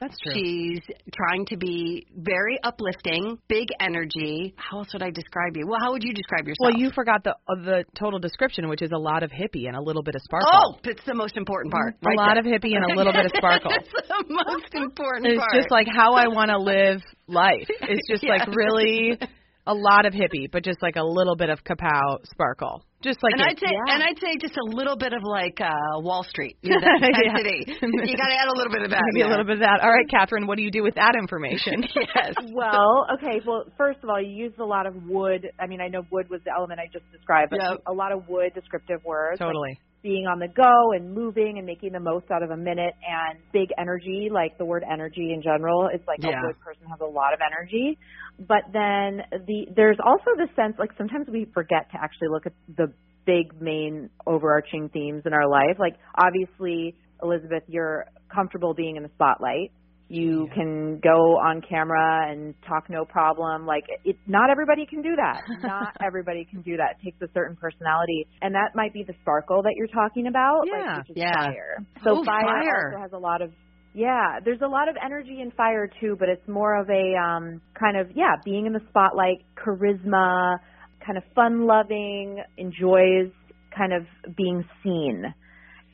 That's 0.00 0.16
true. 0.20 0.32
She's 0.32 0.80
trying 1.12 1.44
to 1.46 1.56
be 1.56 2.06
very 2.16 2.56
uplifting, 2.62 3.36
big 3.48 3.66
energy. 3.80 4.54
How 4.56 4.78
else 4.78 4.92
would 4.92 5.02
I 5.02 5.10
describe 5.10 5.56
you? 5.56 5.66
Well, 5.66 5.78
how 5.82 5.90
would 5.90 6.04
you 6.04 6.14
describe 6.14 6.46
yourself? 6.46 6.72
well, 6.72 6.78
you 6.80 6.92
forgot 6.94 7.24
the 7.24 7.30
uh, 7.48 7.56
the 7.64 7.84
total 7.98 8.20
description, 8.20 8.68
which 8.68 8.80
is 8.80 8.92
a 8.92 8.96
lot 8.96 9.24
of 9.24 9.32
hippie 9.32 9.66
and 9.66 9.74
a 9.74 9.82
little 9.82 10.04
bit 10.04 10.14
of 10.14 10.20
sparkle. 10.22 10.50
Oh, 10.52 10.78
that's 10.84 11.04
the 11.04 11.14
most 11.14 11.36
important 11.36 11.72
part. 11.72 11.96
a 12.06 12.14
lot 12.16 12.38
of 12.38 12.44
hippie 12.44 12.76
and 12.76 12.84
a 12.84 12.94
little 12.96 13.12
bit 13.12 13.26
of 13.26 13.32
sparkle. 13.36 13.72
that's 13.72 13.90
the 13.90 14.24
most 14.28 14.72
important 14.72 15.32
It's 15.32 15.38
part. 15.40 15.50
just 15.54 15.70
like 15.72 15.88
how 15.92 16.14
I 16.14 16.28
want 16.28 16.50
to 16.52 16.58
live 16.58 17.02
life. 17.26 17.66
It's 17.68 18.08
just 18.08 18.22
like 18.22 18.46
really 18.54 19.18
a 19.68 19.74
lot 19.74 20.06
of 20.06 20.12
hippie, 20.14 20.50
but 20.50 20.64
just 20.64 20.80
like 20.82 20.96
a 20.96 21.02
little 21.04 21.36
bit 21.36 21.50
of 21.50 21.62
kapow 21.62 22.16
sparkle. 22.24 22.82
Just 23.00 23.22
like 23.22 23.34
and 23.34 23.42
it- 23.42 23.46
I'd 23.50 23.58
say, 23.60 23.70
Yeah. 23.70 23.94
and 23.94 24.02
I'd 24.02 24.18
say 24.18 24.36
just 24.40 24.56
a 24.56 24.64
little 24.64 24.96
bit 24.96 25.12
of 25.12 25.22
like 25.22 25.60
uh 25.60 25.70
Wall 26.00 26.24
Street, 26.24 26.56
you 26.62 26.70
know, 26.74 26.80
that 26.80 26.98
Yeah. 26.98 27.38
intensity. 27.38 28.10
you 28.10 28.16
got 28.16 28.26
to 28.32 28.34
add 28.40 28.48
a 28.48 28.56
little 28.56 28.72
bit 28.72 28.82
of 28.82 28.90
that. 28.90 29.02
maybe 29.12 29.22
a 29.22 29.28
little 29.28 29.44
bit 29.44 29.54
of 29.54 29.60
that. 29.60 29.80
All 29.82 29.90
right, 29.92 30.08
Catherine, 30.10 30.46
what 30.48 30.56
do 30.56 30.64
you 30.64 30.70
do 30.72 30.82
with 30.82 30.94
that 30.96 31.14
information? 31.16 31.84
Yes. 32.18 32.34
Well, 32.52 33.06
okay. 33.14 33.40
Well, 33.46 33.64
first 33.76 33.98
of 34.02 34.08
all, 34.08 34.20
you 34.20 34.30
used 34.32 34.58
a 34.58 34.64
lot 34.64 34.86
of 34.86 34.94
wood. 35.06 35.46
I 35.60 35.66
mean, 35.66 35.80
I 35.80 35.88
know 35.88 36.02
wood 36.10 36.28
was 36.30 36.40
the 36.44 36.50
element 36.56 36.80
I 36.80 36.86
just 36.92 37.04
described, 37.12 37.50
but 37.50 37.60
Yep. 37.60 37.82
a 37.86 37.92
lot 37.92 38.10
of 38.12 38.28
wood 38.28 38.52
descriptive 38.54 39.04
words. 39.04 39.38
like 39.40 39.46
totally. 39.46 39.78
being 40.02 40.26
on 40.26 40.38
the 40.38 40.48
go 40.48 40.92
and 40.94 41.12
moving 41.12 41.58
and 41.58 41.66
making 41.66 41.92
the 41.92 42.00
most 42.00 42.30
out 42.30 42.42
of 42.42 42.50
a 42.50 42.56
minute 42.56 42.94
and 43.06 43.38
big 43.52 43.68
energy, 43.78 44.28
like 44.32 44.56
the 44.56 44.64
word 44.64 44.84
energy 44.90 45.32
in 45.34 45.42
general, 45.42 45.88
it's 45.92 46.06
like 46.06 46.18
Yeah. 46.22 46.38
a 46.38 46.46
good 46.46 46.60
person 46.60 46.86
has 46.88 47.00
a 47.00 47.04
lot 47.04 47.34
of 47.34 47.40
energy. 47.44 47.98
But 48.38 48.64
then 48.72 49.22
the 49.46 49.66
there's 49.74 49.98
also 50.04 50.30
the 50.36 50.48
sense 50.54 50.74
like 50.78 50.90
sometimes 50.96 51.26
we 51.28 51.46
forget 51.52 51.90
to 51.92 51.98
actually 52.02 52.28
look 52.28 52.46
at 52.46 52.52
the 52.76 52.92
big 53.26 53.60
main 53.60 54.10
overarching 54.26 54.88
themes 54.90 55.22
in 55.26 55.32
our 55.32 55.48
life. 55.48 55.76
Like 55.78 55.96
obviously, 56.16 56.94
Elizabeth, 57.22 57.64
you're 57.66 58.06
comfortable 58.32 58.74
being 58.74 58.96
in 58.96 59.02
the 59.02 59.10
spotlight. 59.16 59.72
You 60.10 60.46
Yeah. 60.48 60.54
can 60.54 61.00
go 61.00 61.36
on 61.36 61.60
camera 61.68 62.30
and 62.30 62.54
talk 62.66 62.88
no 62.88 63.04
problem. 63.04 63.66
Like 63.66 63.84
it, 64.04 64.16
not 64.26 64.48
everybody 64.50 64.86
can 64.86 65.02
do 65.02 65.14
that. 65.16 65.42
Not 65.62 65.96
everybody 66.00 66.46
can 66.46 66.62
do 66.62 66.78
that. 66.78 66.96
It 66.98 67.04
takes 67.04 67.20
a 67.20 67.28
certain 67.34 67.56
personality, 67.56 68.26
and 68.40 68.54
that 68.54 68.70
might 68.74 68.94
be 68.94 69.02
the 69.02 69.12
sparkle 69.20 69.62
that 69.64 69.74
you're 69.76 69.88
talking 69.88 70.26
about. 70.26 70.62
Yeah. 70.64 70.72
like, 70.78 70.96
which 71.08 71.10
is 71.10 71.16
Yeah. 71.18 71.34
fire. 71.34 71.76
Oh, 71.80 71.84
so 72.04 72.10
Oh, 72.20 72.24
fire, 72.24 72.40
fire. 72.42 72.88
also 72.94 73.02
has 73.02 73.12
a 73.12 73.18
lot 73.18 73.42
of 73.42 73.50
yeah. 73.98 74.38
There's 74.44 74.60
a 74.64 74.68
lot 74.68 74.88
of 74.88 74.96
energy 75.04 75.40
and 75.40 75.52
fire 75.54 75.90
too, 76.00 76.16
but 76.18 76.28
it's 76.28 76.46
more 76.46 76.80
of 76.80 76.88
a 76.88 77.16
um 77.16 77.60
kind 77.78 77.96
of 77.96 78.08
yeah, 78.14 78.36
being 78.44 78.66
in 78.66 78.72
the 78.72 78.80
spotlight, 78.88 79.38
charisma, 79.56 80.58
kind 81.04 81.18
of 81.18 81.24
fun 81.34 81.66
loving, 81.66 82.38
enjoys 82.56 83.32
kind 83.76 83.92
of 83.92 84.04
being 84.36 84.64
seen. 84.84 85.24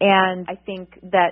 And 0.04 0.46
I 0.50 0.56
think 0.66 0.98
that 1.12 1.30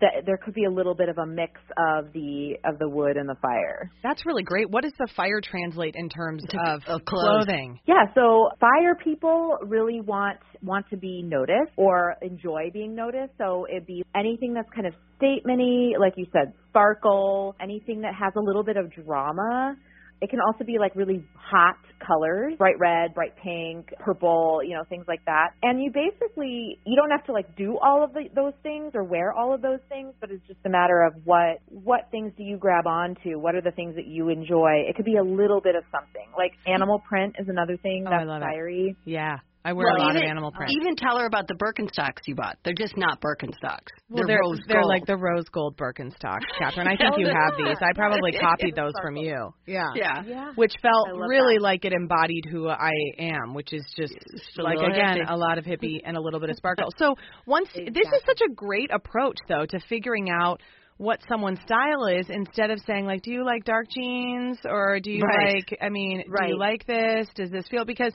that 0.00 0.24
there 0.24 0.38
could 0.38 0.54
be 0.54 0.64
a 0.64 0.70
little 0.70 0.94
bit 0.94 1.10
of 1.10 1.18
a 1.18 1.26
mix 1.26 1.60
of 1.76 2.12
the 2.14 2.54
of 2.64 2.78
the 2.78 2.88
wood 2.88 3.18
and 3.18 3.28
the 3.28 3.34
fire. 3.42 3.90
That's 4.02 4.24
really 4.24 4.42
great. 4.42 4.70
What 4.70 4.82
does 4.82 4.94
the 4.98 5.08
fire 5.14 5.42
translate 5.42 5.94
in 5.94 6.08
terms 6.08 6.42
of, 6.66 6.82
of 6.86 7.04
clothing? 7.04 7.78
Yeah, 7.86 8.04
so 8.14 8.48
fire 8.60 8.94
people 8.94 9.58
really 9.62 10.00
want 10.00 10.38
want 10.62 10.88
to 10.88 10.96
be 10.96 11.22
noticed 11.22 11.72
or 11.76 12.16
enjoy 12.22 12.70
being 12.72 12.94
noticed. 12.94 13.32
So 13.36 13.66
it'd 13.70 13.86
be 13.86 14.02
anything 14.16 14.54
that's 14.54 14.70
kind 14.74 14.86
of 14.86 14.94
statementy, 15.20 15.98
like 15.98 16.14
you 16.16 16.26
said, 16.32 16.54
sparkle, 16.70 17.54
anything 17.60 18.00
that 18.02 18.14
has 18.14 18.32
a 18.36 18.40
little 18.40 18.64
bit 18.64 18.78
of 18.78 18.90
drama. 19.04 19.76
It 20.20 20.30
can 20.30 20.40
also 20.40 20.64
be 20.64 20.78
like 20.78 20.94
really 20.96 21.24
hot 21.36 21.76
colors, 22.06 22.54
bright 22.58 22.78
red, 22.78 23.14
bright 23.14 23.34
pink, 23.42 23.88
purple, 23.98 24.60
you 24.64 24.74
know, 24.74 24.82
things 24.88 25.04
like 25.08 25.24
that. 25.26 25.50
And 25.62 25.82
you 25.82 25.90
basically 25.92 26.78
you 26.84 26.96
don't 26.96 27.10
have 27.10 27.24
to 27.26 27.32
like 27.32 27.56
do 27.56 27.78
all 27.82 28.02
of 28.04 28.12
the, 28.12 28.24
those 28.34 28.52
things 28.62 28.92
or 28.94 29.04
wear 29.04 29.32
all 29.32 29.54
of 29.54 29.62
those 29.62 29.80
things, 29.88 30.12
but 30.20 30.30
it's 30.30 30.46
just 30.46 30.60
a 30.64 30.68
matter 30.70 31.02
of 31.02 31.14
what 31.24 31.58
what 31.68 32.08
things 32.10 32.32
do 32.36 32.42
you 32.42 32.56
grab 32.56 32.86
onto? 32.86 33.38
What 33.38 33.54
are 33.54 33.60
the 33.62 33.70
things 33.72 33.96
that 33.96 34.06
you 34.06 34.28
enjoy? 34.28 34.84
It 34.88 34.96
could 34.96 35.04
be 35.04 35.16
a 35.16 35.22
little 35.24 35.60
bit 35.60 35.74
of 35.76 35.84
something. 35.92 36.26
Like 36.36 36.52
animal 36.66 37.00
print 37.08 37.36
is 37.38 37.48
another 37.48 37.76
thing 37.76 38.04
Oh, 38.06 38.10
I 38.12 38.18
that's 38.18 38.28
love 38.28 38.42
it. 38.42 38.44
fiery. 38.44 38.96
Yeah, 39.04 39.38
I 39.66 39.72
wear 39.72 39.86
Well, 39.86 39.96
a 39.96 40.04
lot 40.04 40.10
even, 40.16 40.24
of 40.24 40.30
animal 40.30 40.52
print. 40.52 40.70
Even 40.78 40.94
tell 40.94 41.18
her 41.18 41.24
about 41.26 41.48
the 41.48 41.54
Birkenstocks 41.54 42.20
you 42.26 42.34
bought. 42.34 42.58
They're 42.64 42.74
just 42.76 42.96
not 42.98 43.20
Birkenstocks. 43.22 43.88
well, 44.10 44.24
they're 44.26 44.36
they're 44.36 44.38
rose 44.42 44.60
they're 44.68 44.84
like 44.84 45.06
the 45.06 45.16
rose 45.16 45.48
gold 45.52 45.76
Birkenstocks, 45.78 46.44
Catherine. 46.58 46.86
I 46.86 46.96
think 46.96 47.16
you 47.16 47.26
have 47.28 47.54
yeah. 47.58 47.68
these. 47.68 47.78
I 47.80 47.92
probably 47.94 48.32
copied 48.40 48.76
those 48.76 48.92
from 49.02 49.16
you. 49.16 49.54
Yeah. 49.66 49.84
yeah. 49.94 50.22
Yeah. 50.26 50.52
Which 50.56 50.72
felt 50.82 51.08
really 51.16 51.56
that. 51.56 51.62
like 51.62 51.84
it 51.86 51.92
embodied 51.94 52.44
who 52.50 52.68
I 52.68 52.90
am, 53.18 53.54
which 53.54 53.72
is 53.72 53.84
just 53.96 54.12
Just 54.14 54.58
like 54.58 54.76
little 54.76 54.92
again 54.92 55.18
hippie. 55.24 55.30
a 55.32 55.36
lot 55.36 55.56
of 55.58 55.64
hippie 55.64 56.00
and 56.04 56.16
a 56.16 56.20
little 56.20 56.40
bit 56.40 56.50
of 56.50 56.56
sparkle. 56.56 56.88
So 56.98 57.14
once 57.46 57.68
this 57.74 57.86
is 58.06 58.22
such 58.26 58.40
a 58.46 58.52
great 58.52 58.90
approach 58.92 59.38
though 59.48 59.64
to 59.66 59.80
figuring 59.88 60.28
out 60.30 60.60
what 60.98 61.18
someone's 61.28 61.58
style 61.66 62.06
is 62.06 62.26
instead 62.28 62.70
of 62.70 62.78
saying 62.86 63.04
like 63.04 63.20
do 63.22 63.32
you 63.32 63.44
like 63.44 63.64
dark 63.64 63.86
jeans 63.90 64.58
or 64.64 65.00
do 65.00 65.10
you 65.10 65.22
Right. 65.22 65.54
like 65.56 65.78
I 65.82 65.88
mean 65.88 66.22
do 66.22 66.46
you 66.46 66.56
like 66.58 66.86
this 66.86 67.26
does 67.34 67.50
this 67.50 67.66
feel 67.68 67.84
because 67.84 68.12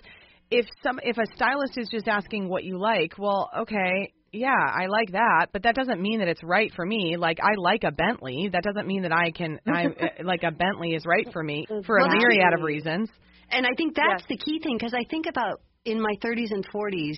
if 0.51 0.65
some 0.83 0.99
if 1.03 1.17
a 1.17 1.25
stylist 1.35 1.77
is 1.77 1.89
just 1.89 2.07
asking 2.07 2.49
what 2.49 2.63
you 2.63 2.77
like 2.79 3.17
well 3.17 3.49
okay 3.59 4.13
yeah, 4.31 4.49
I 4.51 4.85
like 4.88 5.12
that, 5.13 5.47
but 5.51 5.63
that 5.63 5.75
doesn't 5.75 6.01
mean 6.01 6.19
that 6.19 6.27
it's 6.27 6.43
right 6.43 6.71
for 6.75 6.85
me. 6.85 7.17
Like 7.17 7.39
I 7.41 7.55
like 7.57 7.83
a 7.83 7.91
Bentley, 7.91 8.49
that 8.51 8.63
doesn't 8.63 8.88
mean 8.88 9.01
that 9.03 9.12
I 9.12 9.31
can 9.31 9.59
I 9.67 9.85
uh, 9.85 10.07
like 10.23 10.43
a 10.43 10.51
Bentley 10.51 10.93
is 10.93 11.03
right 11.05 11.27
for 11.33 11.43
me 11.43 11.65
for 11.85 11.97
a 11.97 12.07
myriad 12.07 12.53
of 12.53 12.62
reasons. 12.62 13.09
And 13.49 13.65
I 13.65 13.71
think 13.75 13.95
that's 13.95 14.21
Yes. 14.21 14.25
the 14.29 14.38
key 14.38 14.59
thing 14.62 14.77
because 14.77 14.93
I 14.93 15.03
think 15.09 15.25
about 15.25 15.62
in 15.85 15.99
my 15.99 16.13
30s 16.23 16.51
and 16.51 16.63
40s 16.69 17.17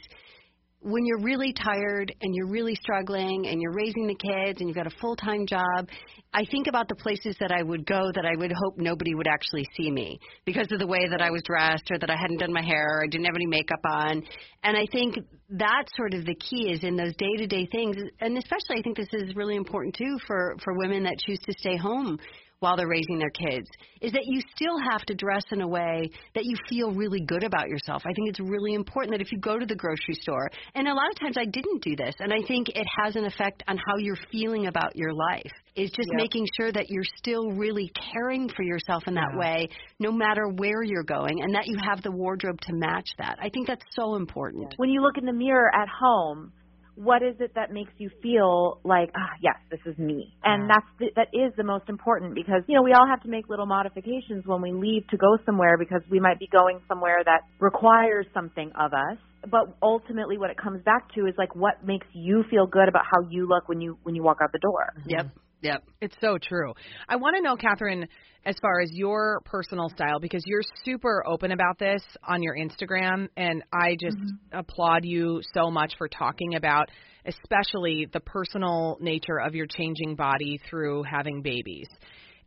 when 0.82 1.06
you're 1.06 1.22
really 1.22 1.54
tired 1.54 2.14
and 2.22 2.34
you're 2.34 2.48
really 2.48 2.74
struggling 2.76 3.48
and 3.48 3.62
you're 3.62 3.74
raising 3.74 4.08
the 4.08 4.16
kids 4.16 4.60
and 4.60 4.68
you've 4.68 4.76
got 4.76 4.88
a 4.88 4.98
full-time 5.00 5.46
job, 5.46 5.88
I 6.34 6.44
think 6.50 6.66
about 6.68 6.88
the 6.88 6.96
places 6.96 7.36
that 7.40 7.52
I 7.52 7.62
would 7.62 7.86
go 7.86 8.12
that 8.16 8.26
I 8.26 8.36
would 8.36 8.52
hope 8.52 8.78
nobody 8.78 9.14
would 9.14 9.28
actually 9.28 9.68
see 9.78 9.92
me 9.92 10.20
because 10.44 10.72
of 10.72 10.80
the 10.80 10.88
way 10.88 11.08
that 11.08 11.22
I 11.22 11.30
was 11.30 11.44
dressed 11.44 11.92
or 11.92 12.00
that 12.00 12.10
I 12.10 12.16
hadn't 12.16 12.40
done 12.40 12.52
my 12.52 12.64
hair 12.64 12.98
or 12.98 13.04
I 13.04 13.08
didn't 13.08 13.26
have 13.26 13.36
any 13.36 13.46
makeup 13.46 13.82
on. 13.86 14.24
And 14.64 14.76
I 14.76 14.88
think 14.92 15.18
that's 15.50 15.92
sort 15.96 16.16
of 16.16 16.26
the 16.26 16.36
key 16.36 16.72
is 16.72 16.84
in 16.84 16.96
those 16.96 17.16
day-to-day 17.16 17.68
things 17.72 17.98
and 18.20 18.38
especially 18.38 18.80
I 18.80 18.82
think 18.82 18.98
this 18.98 19.14
is 19.14 19.36
really 19.36 19.58
important 19.58 19.96
too 19.96 20.18
for 20.26 20.56
for 20.64 20.74
women 20.78 21.04
that 21.04 21.18
choose 21.20 21.40
to 21.40 21.54
stay 21.60 21.78
home 21.78 22.18
while 22.62 22.78
they're 22.78 22.88
raising 22.88 23.18
their 23.18 23.32
kids 23.32 23.68
is 24.02 24.12
that 24.12 24.24
you 24.26 24.40
still 24.56 24.78
have 24.92 25.02
to 25.02 25.16
dress 25.16 25.44
in 25.52 25.62
a 25.62 25.68
way 25.68 26.08
that 26.36 26.46
you 26.46 26.56
feel 26.70 26.92
really 26.94 27.20
good 27.20 27.44
about 27.44 27.68
yourself. 27.68 28.04
I 28.06 28.14
think 28.14 28.30
it's 28.30 28.40
really 28.40 28.76
important 28.76 29.14
that 29.14 29.22
if 29.22 29.32
you 29.32 29.40
go 29.40 29.58
to 29.58 29.66
the 29.66 29.76
grocery 29.76 30.14
store, 30.22 30.50
and 30.76 30.88
a 30.88 30.94
lot 30.94 31.10
of 31.12 31.20
times 31.20 31.38
I 31.38 31.46
didn't 31.46 31.84
do 31.84 31.96
this, 31.96 32.14
and 32.20 32.32
I 32.32 32.38
think 32.48 32.70
it 32.70 32.86
has 33.04 33.16
an 33.16 33.26
effect 33.26 33.64
on 33.68 33.78
how 33.78 33.98
you're 33.98 34.18
feeling 34.32 34.68
about 34.68 34.96
your 34.96 35.12
life. 35.14 35.52
Is 35.76 35.90
just 35.90 36.10
Yep. 36.12 36.18
making 36.18 36.48
sure 36.60 36.72
that 36.72 36.90
you're 36.90 37.06
still 37.18 37.52
really 37.52 37.90
caring 38.14 38.50
for 38.50 38.62
yourself 38.64 39.08
in 39.08 39.16
that 39.16 39.32
Yeah. 39.34 39.40
way, 39.40 39.70
no 40.00 40.12
matter 40.12 40.48
where 40.50 40.84
you're 40.84 41.04
going, 41.04 41.42
and 41.42 41.56
that 41.56 41.66
you 41.66 41.78
have 41.84 42.04
the 42.04 42.12
wardrobe 42.12 42.60
to 42.62 42.74
match 42.74 43.08
that. 43.18 43.40
I 43.42 43.50
think 43.50 43.68
that's 43.68 43.86
so 43.96 44.16
important. 44.16 44.74
When 44.78 44.90
you 44.90 45.02
look 45.02 45.18
in 45.18 45.26
the 45.26 45.34
mirror 45.34 45.74
at 45.74 45.88
home, 45.88 46.52
what 46.96 47.24
is 47.24 47.36
it 47.40 47.54
that 47.56 47.72
makes 47.72 47.92
you 47.98 48.10
feel 48.22 48.80
like, 48.84 49.12
ah, 49.16 49.34
yes, 49.42 49.56
this 49.70 49.80
is 49.86 49.98
me? 49.98 50.34
And 50.44 50.70
that's 50.70 50.86
the, 51.00 51.08
that 51.16 51.28
is 51.34 51.54
the 51.58 51.64
most 51.64 51.90
important 51.90 52.36
because 52.36 52.64
you 52.68 52.76
know 52.76 52.84
we 52.84 52.94
all 52.94 53.08
have 53.08 53.22
to 53.24 53.30
make 53.30 53.50
little 53.50 53.66
modifications 53.66 54.46
when 54.46 54.62
we 54.62 54.72
leave 54.72 55.08
to 55.10 55.18
go 55.18 55.38
somewhere 55.46 55.78
because 55.78 56.02
we 56.10 56.20
might 56.20 56.40
be 56.40 56.48
going 56.48 56.80
somewhere 56.88 57.18
that 57.24 57.42
requires 57.60 58.26
something 58.34 58.72
of 58.80 58.94
us. 58.94 59.18
But 59.50 59.76
ultimately, 59.82 60.38
what 60.38 60.52
it 60.52 60.58
comes 60.58 60.84
back 60.84 61.14
to 61.16 61.26
is 61.26 61.34
like 61.38 61.56
what 61.56 61.84
makes 61.84 62.08
you 62.14 62.44
feel 62.50 62.68
good 62.68 62.88
about 62.88 63.04
how 63.06 63.28
you 63.30 63.48
look 63.48 63.68
when 63.68 63.82
you 63.82 63.98
when 64.04 64.16
you 64.16 64.24
walk 64.24 64.38
out 64.44 64.52
the 64.52 64.60
door. 64.60 64.94
Yep. 65.08 65.28
Yep. 65.62 65.84
It's 66.02 66.16
so 66.20 66.38
true. 66.42 66.74
I 67.08 67.16
want 67.18 67.36
to 67.36 67.42
know, 67.42 67.56
Catherine, 67.56 68.08
as 68.46 68.56
far 68.62 68.82
as 68.82 68.90
your 68.92 69.42
personal 69.46 69.90
style, 69.90 70.20
because 70.20 70.44
you're 70.46 70.64
super 70.84 71.24
open 71.28 71.52
about 71.52 71.78
this 71.78 72.02
on 72.28 72.42
your 72.42 72.56
Instagram, 72.56 73.28
and 73.38 73.64
I 73.72 73.96
just 74.00 74.18
mm-hmm. 74.18 74.58
applaud 74.58 75.02
you 75.04 75.42
so 75.54 75.70
much 75.70 75.94
for 75.98 76.08
talking 76.08 76.56
about, 76.56 76.90
especially 77.26 78.08
the 78.12 78.20
personal 78.20 78.98
nature 79.00 79.40
of 79.40 79.54
your 79.54 79.68
changing 79.68 80.16
body 80.16 80.60
through 80.68 81.04
having 81.04 81.44
babies. 81.44 81.88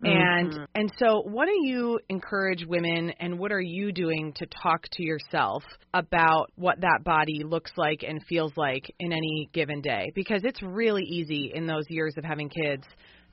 And 0.05 0.53
mm-hmm. 0.53 0.64
and 0.75 0.93
so 0.99 1.23
what 1.23 1.47
do 1.47 1.67
you 1.67 1.99
encourage 2.09 2.64
women 2.67 3.12
and 3.21 3.38
what 3.38 3.53
are 3.53 3.61
you 3.61 3.93
doing 3.93 4.33
to 4.37 4.47
talk 4.62 4.85
to 4.93 5.03
yourself 5.03 5.62
about 5.93 6.51
what 6.57 6.81
that 6.81 7.01
body 7.05 7.43
looks 7.45 7.73
like 7.77 8.03
and 8.07 8.21
feels 8.29 8.53
like 8.57 8.85
in 8.99 9.12
any 9.12 9.49
given 9.53 9.81
day? 9.81 10.12
Because 10.14 10.43
it's 10.45 10.62
really 10.62 11.05
easy 11.05 11.53
in 11.55 11.67
those 11.67 11.85
years 11.88 12.14
of 12.19 12.25
having 12.25 12.49
kids 12.49 12.85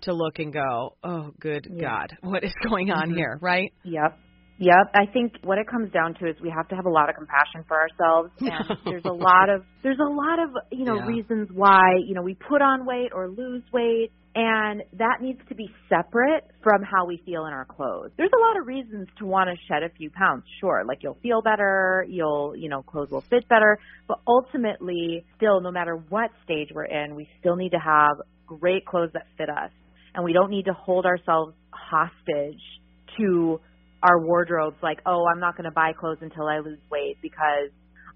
to 0.01 0.13
look 0.13 0.39
and 0.39 0.51
go, 0.53 0.95
"Oh, 1.03 1.31
good 1.39 1.67
Yeah. 1.69 1.81
God, 1.81 2.17
what 2.21 2.43
is 2.43 2.53
going 2.67 2.91
on 2.91 3.09
mm-hmm. 3.09 3.17
here?" 3.17 3.37
Right? 3.41 3.73
Yep. 3.83 4.17
Yep, 4.61 4.91
I 4.93 5.11
think 5.11 5.33
what 5.41 5.57
it 5.57 5.67
comes 5.67 5.91
down 5.91 6.13
to 6.21 6.29
is 6.29 6.35
we 6.39 6.53
have 6.55 6.67
to 6.67 6.75
have 6.75 6.85
a 6.85 6.89
lot 6.89 7.09
of 7.09 7.15
compassion 7.15 7.65
for 7.67 7.79
ourselves, 7.81 8.31
and 8.39 8.77
there's 8.85 9.05
a 9.05 9.11
lot 9.11 9.49
of 9.49 9.63
there's 9.81 9.97
a 9.99 10.07
lot 10.07 10.37
of 10.37 10.49
you 10.71 10.85
know 10.85 10.97
Yeah. 10.97 11.05
reasons 11.07 11.49
why 11.51 11.95
you 12.05 12.13
know 12.13 12.21
we 12.21 12.35
put 12.35 12.61
on 12.61 12.85
weight 12.85 13.09
or 13.11 13.27
lose 13.27 13.63
weight, 13.73 14.11
and 14.35 14.83
that 14.99 15.17
needs 15.19 15.39
to 15.49 15.55
be 15.55 15.67
separate 15.89 16.45
from 16.61 16.83
how 16.83 17.07
we 17.07 17.19
feel 17.25 17.47
in 17.47 17.53
our 17.53 17.65
clothes. 17.65 18.11
There's 18.17 18.29
a 18.37 18.39
lot 18.39 18.55
of 18.61 18.67
reasons 18.67 19.07
to 19.17 19.25
want 19.25 19.49
to 19.49 19.55
shed 19.67 19.81
a 19.81 19.89
few 19.97 20.11
pounds, 20.11 20.43
sure, 20.59 20.83
like 20.87 20.99
you'll 21.01 21.17
feel 21.23 21.41
better, 21.41 22.05
you'll 22.07 22.55
you 22.55 22.69
know 22.69 22.83
clothes 22.83 23.09
will 23.09 23.25
fit 23.31 23.47
better, 23.49 23.79
but 24.07 24.19
ultimately, 24.27 25.25
still, 25.37 25.59
no 25.61 25.71
matter 25.71 25.95
what 26.09 26.29
stage 26.43 26.69
we're 26.71 26.85
in, 26.85 27.15
we 27.15 27.27
still 27.39 27.55
need 27.55 27.71
to 27.71 27.79
have 27.79 28.17
great 28.45 28.85
clothes 28.85 29.09
that 29.13 29.25
fit 29.39 29.49
us, 29.49 29.71
and 30.13 30.23
we 30.23 30.33
don't 30.33 30.51
need 30.51 30.65
to 30.65 30.73
hold 30.73 31.07
ourselves 31.07 31.55
hostage 31.71 32.61
to 33.17 33.59
our 34.03 34.19
wardrobes 34.25 34.77
like, 34.81 34.99
oh, 35.05 35.25
I'm 35.31 35.39
not 35.39 35.55
going 35.57 35.65
to 35.65 35.71
buy 35.71 35.93
clothes 35.93 36.17
until 36.21 36.47
I 36.47 36.59
lose 36.59 36.79
weight 36.89 37.17
because 37.21 37.69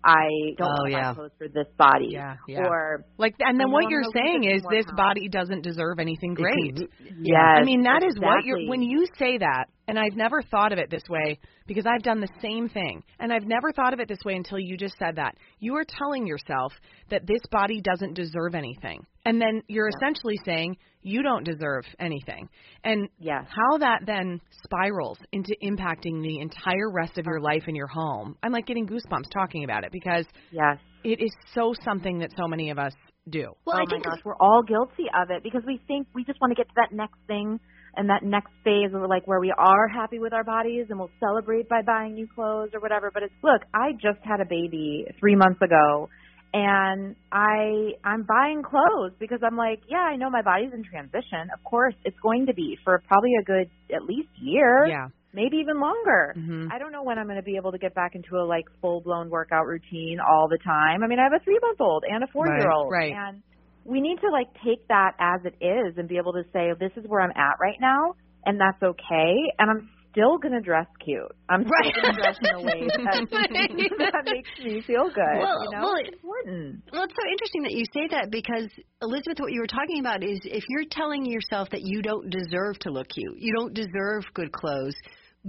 I 0.03 0.53
don't 0.57 0.67
Oh, 0.67 0.73
want 0.81 0.85
to 0.85 0.91
yeah. 0.91 1.09
buy 1.09 1.15
clothes 1.15 1.31
for 1.37 1.47
this 1.47 1.67
body. 1.77 2.09
Yeah, 2.11 2.35
yeah. 2.47 2.63
Or 2.67 3.05
Like, 3.17 3.33
and 3.39 3.59
then 3.59 3.67
I 3.69 3.71
what 3.71 3.89
you're 3.89 4.03
saying 4.13 4.43
is 4.43 4.61
this 4.69 4.85
pounds. 4.85 4.97
body 4.97 5.29
doesn't 5.29 5.63
deserve 5.63 5.99
anything 5.99 6.33
great. 6.35 6.77
yes, 7.21 7.57
I 7.61 7.63
mean, 7.63 7.83
that 7.83 8.03
is 8.03 8.15
what 8.19 8.45
you're, 8.45 8.67
when 8.67 8.81
you 8.81 9.05
say 9.17 9.37
that, 9.39 9.65
and 9.87 9.99
I've 9.99 10.15
never 10.15 10.41
thought 10.41 10.71
of 10.71 10.79
it 10.79 10.89
this 10.89 11.03
way 11.09 11.39
because 11.67 11.85
I've 11.85 12.03
done 12.03 12.19
the 12.19 12.29
same 12.41 12.69
thing. 12.69 13.03
And 13.19 13.31
I've 13.31 13.45
never 13.45 13.71
thought 13.71 13.93
of 13.93 13.99
it 13.99 14.07
this 14.07 14.23
way 14.25 14.35
until 14.35 14.59
you 14.59 14.77
just 14.77 14.95
said 14.97 15.15
that. 15.17 15.35
You 15.59 15.75
are 15.75 15.85
telling 15.85 16.25
yourself 16.25 16.73
that 17.09 17.27
this 17.27 17.41
body 17.51 17.81
doesn't 17.81 18.15
deserve 18.15 18.55
anything. 18.55 19.05
And 19.25 19.41
then 19.41 19.61
you're 19.67 19.89
essentially 19.89 20.35
saying 20.45 20.77
you 21.01 21.23
don't 21.23 21.43
deserve 21.43 21.85
anything. 21.99 22.49
And 22.83 23.09
Yes. 23.19 23.45
how 23.47 23.77
that 23.79 24.01
then 24.05 24.41
spirals 24.63 25.19
into 25.31 25.55
impacting 25.63 26.21
the 26.21 26.39
entire 26.39 26.91
rest 26.91 27.17
of 27.17 27.25
your 27.25 27.37
uh-huh. 27.37 27.53
life 27.53 27.63
in 27.67 27.75
your 27.75 27.87
home. 27.87 28.35
I'm 28.43 28.51
like 28.51 28.65
getting 28.65 28.87
goosebumps 28.87 29.29
talking 29.31 29.63
about 29.63 29.83
it 29.83 29.91
because 29.91 30.25
Yes. 30.51 30.77
it 31.03 31.21
is 31.21 31.31
so 31.53 31.73
something 31.83 32.19
that 32.19 32.31
so 32.37 32.47
many 32.47 32.69
of 32.69 32.79
us 32.79 32.93
do. 33.29 33.51
Well, 33.65 33.77
oh 33.77 33.81
I 33.81 33.85
think 33.89 34.03
gosh, 34.03 34.19
we're 34.23 34.35
all 34.37 34.61
guilty 34.61 35.05
of 35.13 35.31
it 35.31 35.43
because 35.43 35.63
we 35.65 35.79
think 35.87 36.07
we 36.13 36.23
just 36.23 36.39
want 36.41 36.51
to 36.51 36.55
get 36.55 36.67
to 36.67 36.73
that 36.75 36.91
next 36.91 37.17
thing 37.27 37.59
and 37.97 38.09
that 38.09 38.23
next 38.23 38.51
phase 38.63 38.93
of 38.93 39.01
like 39.09 39.25
where 39.27 39.39
we 39.39 39.53
are 39.57 39.87
happy 39.87 40.19
with 40.19 40.33
our 40.33 40.43
bodies 40.43 40.87
and 40.89 40.99
we'll 40.99 41.11
celebrate 41.19 41.67
by 41.69 41.81
buying 41.81 42.13
new 42.13 42.27
clothes 42.33 42.69
or 42.73 42.79
whatever. 42.79 43.11
But 43.13 43.23
it's 43.23 43.33
look, 43.43 43.61
I 43.73 43.93
just 43.93 44.19
had 44.23 44.41
a 44.41 44.45
baby 44.45 45.05
three 45.19 45.35
months 45.35 45.61
ago 45.61 46.09
and 46.53 47.15
I 47.31 47.91
I'm 48.03 48.23
buying 48.23 48.63
clothes 48.63 49.13
because 49.19 49.39
I'm 49.43 49.57
like, 49.57 49.79
yeah, 49.89 49.97
I 50.11 50.15
know 50.15 50.29
my 50.29 50.41
body's 50.41 50.71
in 50.73 50.83
transition. 50.83 51.49
Of 51.53 51.63
course, 51.63 51.95
it's 52.05 52.17
going 52.21 52.45
to 52.47 52.53
be 52.53 52.77
for 52.83 53.01
probably 53.07 53.31
a 53.41 53.43
good 53.43 53.69
at 53.93 54.03
least 54.03 54.29
year, 54.41 54.85
Yeah. 54.87 55.07
maybe 55.33 55.57
even 55.57 55.79
longer. 55.81 56.33
Mhm. 56.37 56.71
I 56.71 56.77
don't 56.79 56.91
know 56.93 57.03
when 57.03 57.17
I'm 57.17 57.25
going 57.25 57.37
to 57.37 57.43
be 57.43 57.57
able 57.57 57.71
to 57.73 57.77
get 57.77 57.93
back 57.93 58.15
into 58.15 58.37
a 58.37 58.45
like 58.45 58.65
full 58.81 59.01
blown 59.01 59.29
workout 59.29 59.65
routine 59.65 60.19
all 60.19 60.47
the 60.47 60.59
time. 60.59 61.03
I 61.03 61.07
mean, 61.07 61.19
I 61.19 61.23
have 61.23 61.33
a 61.33 61.43
three 61.43 61.59
month 61.61 61.81
old 61.81 62.03
and 62.07 62.23
a 62.23 62.27
four 62.27 62.47
year 62.47 62.71
old, 62.71 62.91
right. 62.91 63.11
and 63.13 63.41
we 63.85 64.01
need 64.01 64.17
to 64.21 64.29
like 64.31 64.47
take 64.65 64.87
that 64.89 65.13
as 65.19 65.41
it 65.45 65.55
is 65.63 65.97
and 65.97 66.07
be 66.09 66.17
able 66.17 66.33
to 66.33 66.43
say, 66.51 66.71
this 66.79 66.91
is 66.97 67.05
where 67.07 67.21
I'm 67.21 67.31
at 67.31 67.55
right 67.61 67.77
now, 67.79 68.15
and 68.45 68.59
that's 68.59 68.81
okay. 68.81 69.33
And 69.59 69.69
I'm 69.69 69.89
still 70.11 70.37
going 70.37 70.53
to 70.53 70.61
dress 70.61 70.87
cute. 71.03 71.21
I'm 71.49 71.63
Right. 71.63 71.91
still 71.91 72.03
going 72.03 72.15
to 72.15 72.21
dress 72.21 72.37
in 72.41 72.55
a 72.55 72.61
way 72.63 72.87
that, 72.87 73.27
that 74.15 74.23
makes 74.25 74.49
me 74.63 74.81
feel 74.81 75.05
good. 75.09 75.37
Well- 75.39 75.63
you 75.63 75.71
know, 75.71 75.81
well, 75.83 75.95
it's 75.99 76.13
important. 76.13 76.83
Well, 76.91 77.03
it's 77.03 77.13
so 77.13 77.29
interesting 77.31 77.63
that 77.63 77.73
you 77.73 77.83
say 77.93 78.07
that 78.11 78.31
because 78.31 78.69
Elizabeth, 79.01 79.39
what 79.39 79.51
you 79.51 79.59
were 79.61 79.67
talking 79.67 79.99
about 79.99 80.23
is 80.23 80.39
if 80.45 80.63
you're 80.69 80.85
telling 80.89 81.25
yourself 81.25 81.69
that 81.71 81.81
you 81.83 82.01
don't 82.01 82.29
deserve 82.29 82.79
to 82.79 82.91
look 82.91 83.09
cute, 83.09 83.35
you 83.37 83.53
don't 83.53 83.73
deserve 83.73 84.23
good 84.33 84.51
clothes. 84.51 84.95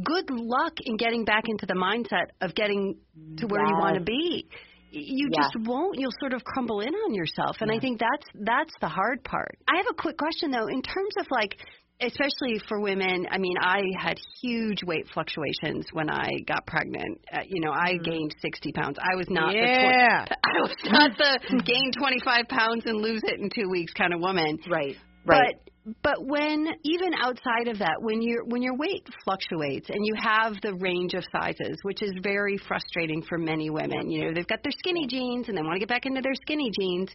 Good 0.05 0.29
luck 0.29 0.75
in 0.85 0.96
getting 0.99 1.25
back 1.25 1.44
into 1.46 1.64
the 1.64 1.72
mindset 1.75 2.29
of 2.42 2.55
getting 2.55 2.96
to 3.38 3.46
where 3.46 3.64
you 3.64 3.77
want 3.79 3.94
to 3.96 4.03
be. 4.03 4.46
You 4.90 5.29
Yes. 5.33 5.51
just 5.53 5.68
won't. 5.68 5.99
You'll 5.99 6.14
sort 6.20 6.33
of 6.33 6.44
crumble 6.44 6.81
in 6.81 6.94
on 6.94 7.14
yourself, 7.14 7.57
and 7.61 7.70
I 7.70 7.79
think 7.79 7.99
that's 7.99 8.27
that's 8.46 8.72
the 8.81 8.88
hard 8.88 9.22
part. 9.25 9.59
I 9.68 9.77
have 9.77 9.87
a 9.90 9.94
quick 9.94 10.16
question 10.16 10.51
though, 10.51 10.68
in 10.68 10.83
terms 10.83 11.14
of 11.18 11.27
like 11.31 11.59
especially 12.01 12.61
for 12.68 12.79
women, 12.81 13.27
I 13.31 13.38
mean, 13.38 13.57
I 13.59 13.81
had 13.99 14.18
huge 14.42 14.83
weight 14.85 15.07
fluctuations 15.14 15.87
when 15.92 16.11
I 16.11 16.29
got 16.46 16.66
pregnant. 16.66 17.18
Uh, 17.33 17.40
you 17.49 17.61
know, 17.64 17.72
I 17.72 17.96
gained 18.05 18.35
60 18.42 18.72
pounds. 18.72 18.99
I 19.01 19.16
was 19.16 19.27
not 19.31 19.53
the 19.53 19.59
Yeah. 19.59 20.25
tw- 20.27 20.33
I 20.44 20.61
was 20.61 20.77
not 20.85 21.16
the 21.16 21.62
gain 21.64 21.92
25 21.99 22.49
pounds 22.49 22.83
and 22.85 23.01
lose 23.01 23.22
it 23.25 23.40
in 23.40 23.49
2 23.49 23.70
weeks 23.70 23.94
kind 23.94 24.12
of 24.12 24.20
woman. 24.20 24.59
Right. 24.68 24.96
Right. 25.27 25.55
But 25.57 25.67
but 26.03 26.27
when 26.27 26.67
even 26.83 27.15
outside 27.15 27.69
of 27.69 27.79
that, 27.79 27.99
when 28.01 28.21
your 28.21 28.45
when 28.45 28.61
your 28.61 28.77
weight 28.77 29.07
fluctuates 29.25 29.89
and 29.89 30.05
you 30.05 30.15
have 30.21 30.55
the 30.62 30.75
range 30.75 31.15
of 31.15 31.23
sizes, 31.31 31.79
which 31.83 32.03
is 32.03 32.12
very 32.23 32.59
frustrating 32.59 33.23
for 33.23 33.39
many 33.39 33.71
women. 33.71 34.11
You 34.11 34.25
know, 34.25 34.35
they've 34.35 34.47
got 34.47 34.65
their 34.65 34.73
skinny 34.73 35.07
jeans 35.07 35.49
and 35.49 35.57
they 35.57 35.62
want 35.62 35.75
to 35.75 35.79
get 35.79 35.89
back 35.89 36.07
into 36.07 36.23
their 36.23 36.35
skinny 36.35 36.71
jeans. 36.81 37.11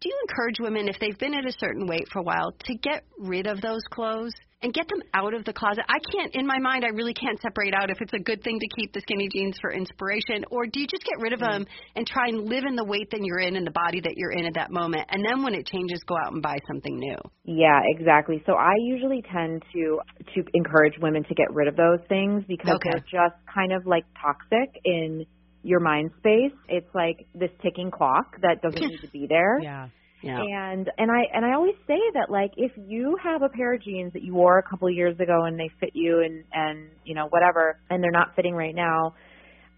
Do 0.00 0.08
you 0.08 0.18
encourage 0.28 0.58
women 0.58 0.88
if 0.88 0.98
they've 1.00 1.18
been 1.18 1.34
at 1.34 1.44
a 1.44 1.52
certain 1.60 1.86
weight 1.86 2.08
for 2.12 2.18
a 2.18 2.22
while 2.22 2.52
to 2.64 2.74
get 2.74 3.04
rid 3.18 3.46
of 3.46 3.60
those 3.60 3.82
clothes 3.90 4.32
and 4.62 4.74
get 4.74 4.88
them 4.88 5.00
out 5.14 5.34
of 5.34 5.44
the 5.44 5.52
closet? 5.52 5.84
I 5.88 5.98
can't 6.12 6.34
in 6.34 6.46
my 6.46 6.58
mind 6.58 6.84
I 6.84 6.88
really 6.88 7.14
can't 7.14 7.40
separate 7.40 7.74
out 7.74 7.90
if 7.90 8.00
it's 8.00 8.12
a 8.12 8.18
good 8.18 8.42
thing 8.42 8.58
to 8.58 8.68
keep 8.76 8.92
the 8.92 9.00
skinny 9.00 9.28
jeans 9.32 9.56
for 9.60 9.72
inspiration 9.72 10.44
or 10.50 10.66
do 10.66 10.80
you 10.80 10.86
just 10.86 11.04
get 11.04 11.20
rid 11.20 11.32
of 11.32 11.40
mm-hmm. 11.40 11.64
them 11.64 11.66
and 11.96 12.06
try 12.06 12.28
and 12.28 12.48
live 12.48 12.64
in 12.66 12.76
the 12.76 12.84
weight 12.84 13.10
that 13.10 13.20
you're 13.22 13.40
in 13.40 13.56
and 13.56 13.66
the 13.66 13.72
body 13.72 14.00
that 14.00 14.14
you're 14.16 14.32
in 14.32 14.46
at 14.46 14.54
that 14.54 14.70
moment 14.70 15.06
and 15.10 15.24
then 15.24 15.42
when 15.42 15.54
it 15.54 15.66
changes 15.66 16.00
go 16.06 16.16
out 16.16 16.32
and 16.32 16.42
buy 16.42 16.56
something 16.66 16.98
new. 16.98 17.16
Yeah, 17.44 17.80
exactly. 17.96 18.42
So 18.46 18.54
I 18.54 18.74
usually 18.80 19.22
tend 19.32 19.62
to 19.72 20.00
to 20.34 20.44
encourage 20.54 20.94
women 21.00 21.24
to 21.24 21.34
get 21.34 21.52
rid 21.52 21.68
of 21.68 21.76
those 21.76 22.00
things 22.08 22.44
because 22.48 22.76
Okay. 22.76 22.90
they're 22.90 23.00
just 23.10 23.36
kind 23.52 23.72
of 23.72 23.86
like 23.86 24.04
toxic 24.20 24.80
in 24.84 25.24
your 25.62 25.80
mind 25.80 26.10
space. 26.18 26.56
It's 26.68 26.92
like 26.94 27.26
this 27.34 27.50
ticking 27.62 27.90
clock 27.90 28.36
that 28.42 28.62
doesn't 28.62 28.80
need 28.90 29.00
to 29.00 29.08
be 29.08 29.26
there. 29.28 29.58
Yeah. 29.60 29.88
Yeah. 30.22 30.40
And 30.40 30.90
and 30.98 31.10
I 31.10 31.22
and 31.32 31.44
I 31.44 31.54
always 31.54 31.76
say 31.86 31.98
that 32.14 32.26
like 32.30 32.50
if 32.56 32.72
you 32.76 33.16
have 33.22 33.42
a 33.42 33.48
pair 33.48 33.74
of 33.74 33.82
jeans 33.82 34.12
that 34.14 34.22
you 34.22 34.34
wore 34.34 34.58
a 34.58 34.62
couple 34.62 34.88
of 34.88 34.94
years 34.94 35.18
ago 35.20 35.44
and 35.44 35.58
they 35.58 35.70
fit 35.80 35.90
you 35.94 36.22
and 36.24 36.44
and 36.52 36.88
you 37.04 37.14
know 37.14 37.26
whatever 37.30 37.78
and 37.90 38.02
they're 38.02 38.10
not 38.10 38.34
fitting 38.34 38.54
right 38.54 38.74
now, 38.74 39.14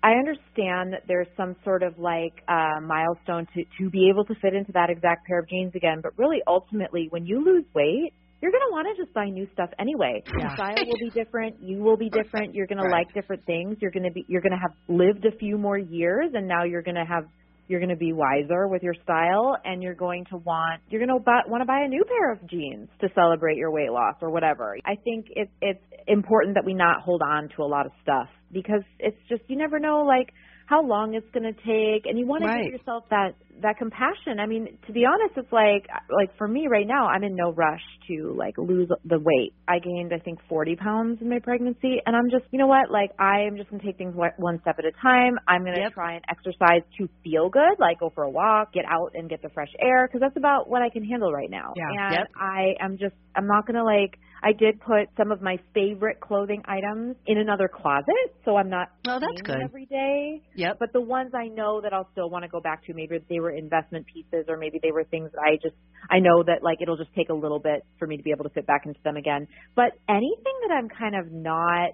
I 0.03 0.13
understand 0.13 0.93
that 0.95 1.03
there's 1.07 1.29
some 1.37 1.57
sort 1.63 1.83
of 1.83 1.99
like 1.99 2.33
uh, 2.49 2.81
milestone 2.83 3.47
to 3.55 3.65
to 3.79 3.91
be 3.91 4.09
able 4.09 4.25
to 4.27 4.35
fit 4.41 4.55
into 4.55 4.73
that 4.73 4.89
exact 4.89 5.27
pair 5.27 5.41
of 5.41 5.49
jeans 5.49 5.75
again. 5.75 6.01
But 6.03 6.13
really, 6.19 6.39
ultimately, 6.47 7.09
when 7.11 7.27
you 7.27 7.45
lose 7.45 7.65
weight, 7.75 8.13
you're 8.41 8.51
gonna 8.53 8.71
want 8.73 8.89
to 8.89 9.03
just 9.03 9.13
buy 9.13 9.27
new 9.27 9.47
stuff 9.53 9.69
anyway. 9.79 10.23
Yeah. 10.27 10.33
Your 10.41 10.51
style 10.57 10.77
will 10.87 10.99
be 10.99 11.11
different. 11.11 11.57
You 11.61 11.79
will 11.83 11.99
be 11.99 12.09
different. 12.09 12.55
You're 12.55 12.67
gonna 12.67 12.85
Right. 12.85 13.05
like 13.05 13.13
different 13.13 13.45
things. 13.45 13.77
You're 13.83 13.91
gonna 13.91 14.11
be 14.11 14.25
you're 14.29 14.41
gonna 14.41 14.59
have 14.61 14.73
lived 14.89 15.27
a 15.27 15.33
few 15.37 15.59
more 15.59 15.77
years, 15.77 16.33
and 16.33 16.49
now 16.49 16.65
you're 16.65 16.83
gonna 16.83 17.05
have 17.05 17.25
you're 17.71 17.79
going 17.81 17.91
to 17.91 17.97
be 17.97 18.13
wiser 18.13 18.67
with 18.67 18.83
your 18.83 18.95
style 19.05 19.57
and 19.65 19.81
you're 19.81 19.95
going 19.95 20.25
to 20.31 20.37
want 20.39 20.83
you're 20.91 21.05
going 21.05 21.17
to 21.17 21.25
buy, 21.25 21.41
want 21.47 21.63
to 21.63 21.67
buy 21.67 21.83
a 21.85 21.89
new 21.89 22.05
pair 22.05 22.33
of 22.33 22.45
jeans 22.51 22.89
to 23.01 23.09
celebrate 23.15 23.57
your 23.57 23.71
weight 23.71 23.93
loss 23.93 24.17
or 24.21 24.31
whatever. 24.31 24.77
I 24.85 24.97
think 24.97 25.27
it's 25.31 25.53
it's 25.63 25.85
important 26.09 26.55
that 26.57 26.65
we 26.67 26.75
not 26.75 27.01
hold 27.01 27.23
on 27.23 27.49
to 27.57 27.63
a 27.63 27.69
lot 27.69 27.87
of 27.87 27.93
stuff 28.03 28.27
because 28.53 28.83
it's 28.99 29.17
just 29.29 29.43
you 29.47 29.57
never 29.57 29.79
know 29.79 30.03
like 30.05 30.31
how 30.67 30.85
long 30.85 31.15
it's 31.15 31.31
going 31.33 31.45
to 31.45 31.53
take 31.53 32.07
and 32.07 32.19
you 32.19 32.27
want 32.27 32.43
to 32.43 32.49
Right. 32.49 32.65
give 32.65 32.73
yourself 32.73 33.05
that 33.11 33.35
that 33.63 33.79
compassion. 33.79 34.41
I 34.41 34.47
mean, 34.47 34.79
to 34.87 34.93
be 34.93 35.05
honest, 35.05 35.37
it's 35.37 35.53
like 35.53 35.87
like 36.11 36.37
for 36.39 36.49
me 36.49 36.67
right 36.71 36.87
now, 36.87 37.07
I'm 37.07 37.25
in 37.25 37.35
no 37.37 37.53
rush 37.53 37.83
to 38.09 38.35
like 38.37 38.57
lose 38.59 38.89
the 39.05 39.19
weight. 39.19 39.53
I 39.69 39.79
gained 39.79 40.13
I 40.13 40.19
think 40.19 40.39
40 40.49 40.77
pounds 40.77 41.19
in 41.21 41.29
my 41.29 41.39
pregnancy 41.39 42.01
and 42.07 42.17
I'm 42.17 42.31
just, 42.31 42.45
you 42.53 42.59
know 42.59 42.67
what? 42.67 42.91
Like 42.91 43.11
I 43.19 43.41
am 43.47 43.57
just 43.57 43.71
going 43.71 43.81
to 43.81 43.87
take 43.87 43.99
things 43.99 44.15
one- 44.15 44.61
step 44.61 44.77
at 44.79 44.85
a 44.85 44.93
time. 45.01 45.39
I'm 45.49 45.63
going 45.63 45.75
to 45.75 45.81
Yep. 45.81 45.95
try 45.95 46.15
and 46.15 46.25
exercise 46.29 46.83
to 46.99 47.09
feel 47.25 47.49
good, 47.49 47.79
like 47.79 48.01
go 48.01 48.11
for 48.15 48.25
a 48.25 48.31
walk, 48.31 48.73
get 48.73 48.85
out 48.85 49.13
and 49.15 49.29
get 49.31 49.41
the 49.43 49.49
fresh 49.51 49.71
air 49.81 50.07
because 50.07 50.21
that's 50.21 50.37
about 50.37 50.69
what 50.69 50.83
I 50.83 50.91
can 50.91 51.05
handle 51.05 51.33
right 51.33 51.51
now. 51.51 51.73
Yeah. 51.77 51.85
And 51.89 52.13
Yep. 52.15 52.27
I 52.37 52.75
am 52.81 52.99
just 52.99 53.15
I'm 53.37 53.47
not 53.47 53.67
going 53.67 53.77
to 53.77 53.85
like 53.85 54.19
I 54.43 54.53
did 54.53 54.81
put 54.81 55.09
some 55.19 55.33
of 55.33 55.43
my 55.43 55.59
favorite 55.75 56.19
clothing 56.21 56.63
items 56.65 57.17
in 57.27 57.37
another 57.39 57.69
closet, 57.69 58.35
so 58.45 58.57
I'm 58.57 58.71
not 58.71 58.89
Oh, 59.07 59.19
that's 59.21 59.43
good. 59.43 59.61
every 59.63 59.85
day. 59.87 60.43
Yep. 60.55 60.77
But 60.81 60.93
the 60.95 61.01
ones 61.01 61.33
I 61.35 61.49
know 61.49 61.81
that 61.83 61.93
I'll 61.93 62.09
still 62.13 62.31
want 62.31 62.45
to 62.45 62.49
go 62.49 62.59
back 62.61 62.85
to, 62.87 62.95
maybe 62.95 63.19
they 63.29 63.39
were 63.41 63.50
investment 63.51 64.07
pieces 64.07 64.47
or 64.49 64.57
maybe 64.57 64.79
they 64.83 64.93
were 64.93 65.05
things 65.05 65.31
that 65.33 65.41
I 65.41 65.57
just 65.57 65.77
I 66.11 66.19
know 66.19 66.43
that 66.45 66.63
like 66.63 66.79
it'll 66.81 66.97
just 66.97 67.13
take 67.15 67.29
a 67.29 67.35
little 67.35 67.59
bit 67.59 67.85
for 67.99 68.07
me 68.07 68.17
to 68.17 68.23
be 68.23 68.31
able 68.31 68.45
to 68.45 68.51
fit 68.51 68.67
back 68.67 68.83
into 68.87 69.01
them 69.05 69.17
again. 69.17 69.47
But 69.77 69.93
anything 70.09 70.57
that 70.67 70.75
I'm 70.75 70.89
kind 70.89 71.15
of 71.15 71.31
not 71.33 71.91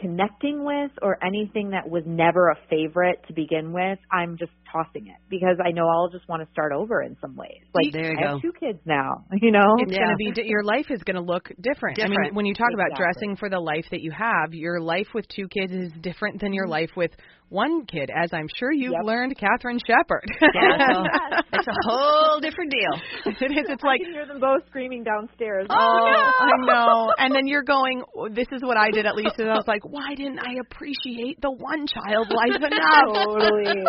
connecting 0.00 0.64
with 0.64 0.90
or 1.02 1.18
anything 1.24 1.70
that 1.70 1.88
was 1.88 2.02
never 2.06 2.48
a 2.48 2.56
favorite 2.68 3.24
to 3.28 3.32
begin 3.32 3.72
with, 3.72 3.98
I'm 4.10 4.36
just 4.38 4.50
tossing 4.70 5.06
it 5.06 5.16
because 5.30 5.56
I 5.64 5.70
know 5.70 5.88
I'll 5.88 6.10
just 6.10 6.28
want 6.28 6.42
to 6.42 6.48
start 6.52 6.72
over 6.72 7.02
in 7.02 7.16
some 7.20 7.36
ways. 7.36 7.62
Like 7.74 7.92
There 7.92 8.12
you 8.12 8.18
I 8.18 8.22
go. 8.22 8.28
have 8.32 8.42
two 8.42 8.52
kids 8.58 8.78
now, 8.84 9.24
you 9.40 9.50
know. 9.50 9.76
It's 9.78 9.92
Yeah. 9.92 9.98
going 9.98 10.34
to 10.34 10.42
be 10.42 10.48
your 10.48 10.64
life 10.64 10.86
is 10.90 11.02
going 11.04 11.16
to 11.16 11.22
look 11.22 11.50
different. 11.60 12.00
I 12.02 12.08
mean, 12.08 12.34
when 12.34 12.46
you 12.46 12.54
talk 12.54 12.70
about 12.74 12.96
dressing 12.96 13.36
for 13.36 13.48
the 13.48 13.60
life 13.60 13.86
that 13.90 14.00
you 14.00 14.10
have, 14.10 14.52
your 14.52 14.80
life 14.80 15.08
with 15.14 15.26
two 15.28 15.48
kids 15.48 15.72
is 15.72 15.92
different 16.00 16.40
than 16.40 16.52
your 16.52 16.64
mm-hmm. 16.64 16.72
life 16.72 16.90
with 16.96 17.12
one 17.50 17.86
kid, 17.86 18.10
as 18.10 18.30
I'm 18.32 18.48
sure 18.58 18.72
you've 18.72 18.92
Yep. 18.92 19.04
learned, 19.04 19.36
Catherine 19.38 19.78
Shepard. 19.86 20.24
Yeah, 20.54 21.40
it's 21.52 21.66
a 21.66 21.72
whole 21.88 22.40
different 22.40 22.70
deal. 22.72 23.00
it 23.26 23.52
is. 23.52 23.66
It's 23.68 23.82
I 23.84 23.86
like 23.86 24.00
can 24.00 24.12
hear 24.12 24.26
them 24.26 24.40
both 24.40 24.66
screaming 24.68 25.04
downstairs. 25.04 25.66
Oh, 25.70 25.74
oh 25.76 26.32
I 26.40 26.66
know. 26.66 27.12
And 27.18 27.34
then 27.34 27.46
you're 27.46 27.62
going, 27.62 28.02
oh, 28.16 28.28
this 28.28 28.46
is 28.52 28.62
what 28.62 28.76
I 28.76 28.90
did 28.90 29.06
at 29.06 29.14
least. 29.14 29.34
And 29.38 29.50
I 29.50 29.54
was 29.54 29.66
like, 29.66 29.82
why 29.84 30.14
didn't 30.16 30.38
I 30.40 30.54
appreciate 30.60 31.40
the 31.42 31.50
one 31.52 31.86
child 31.86 32.32
life 32.32 32.56
enough? 32.56 33.26
totally, 33.26 33.84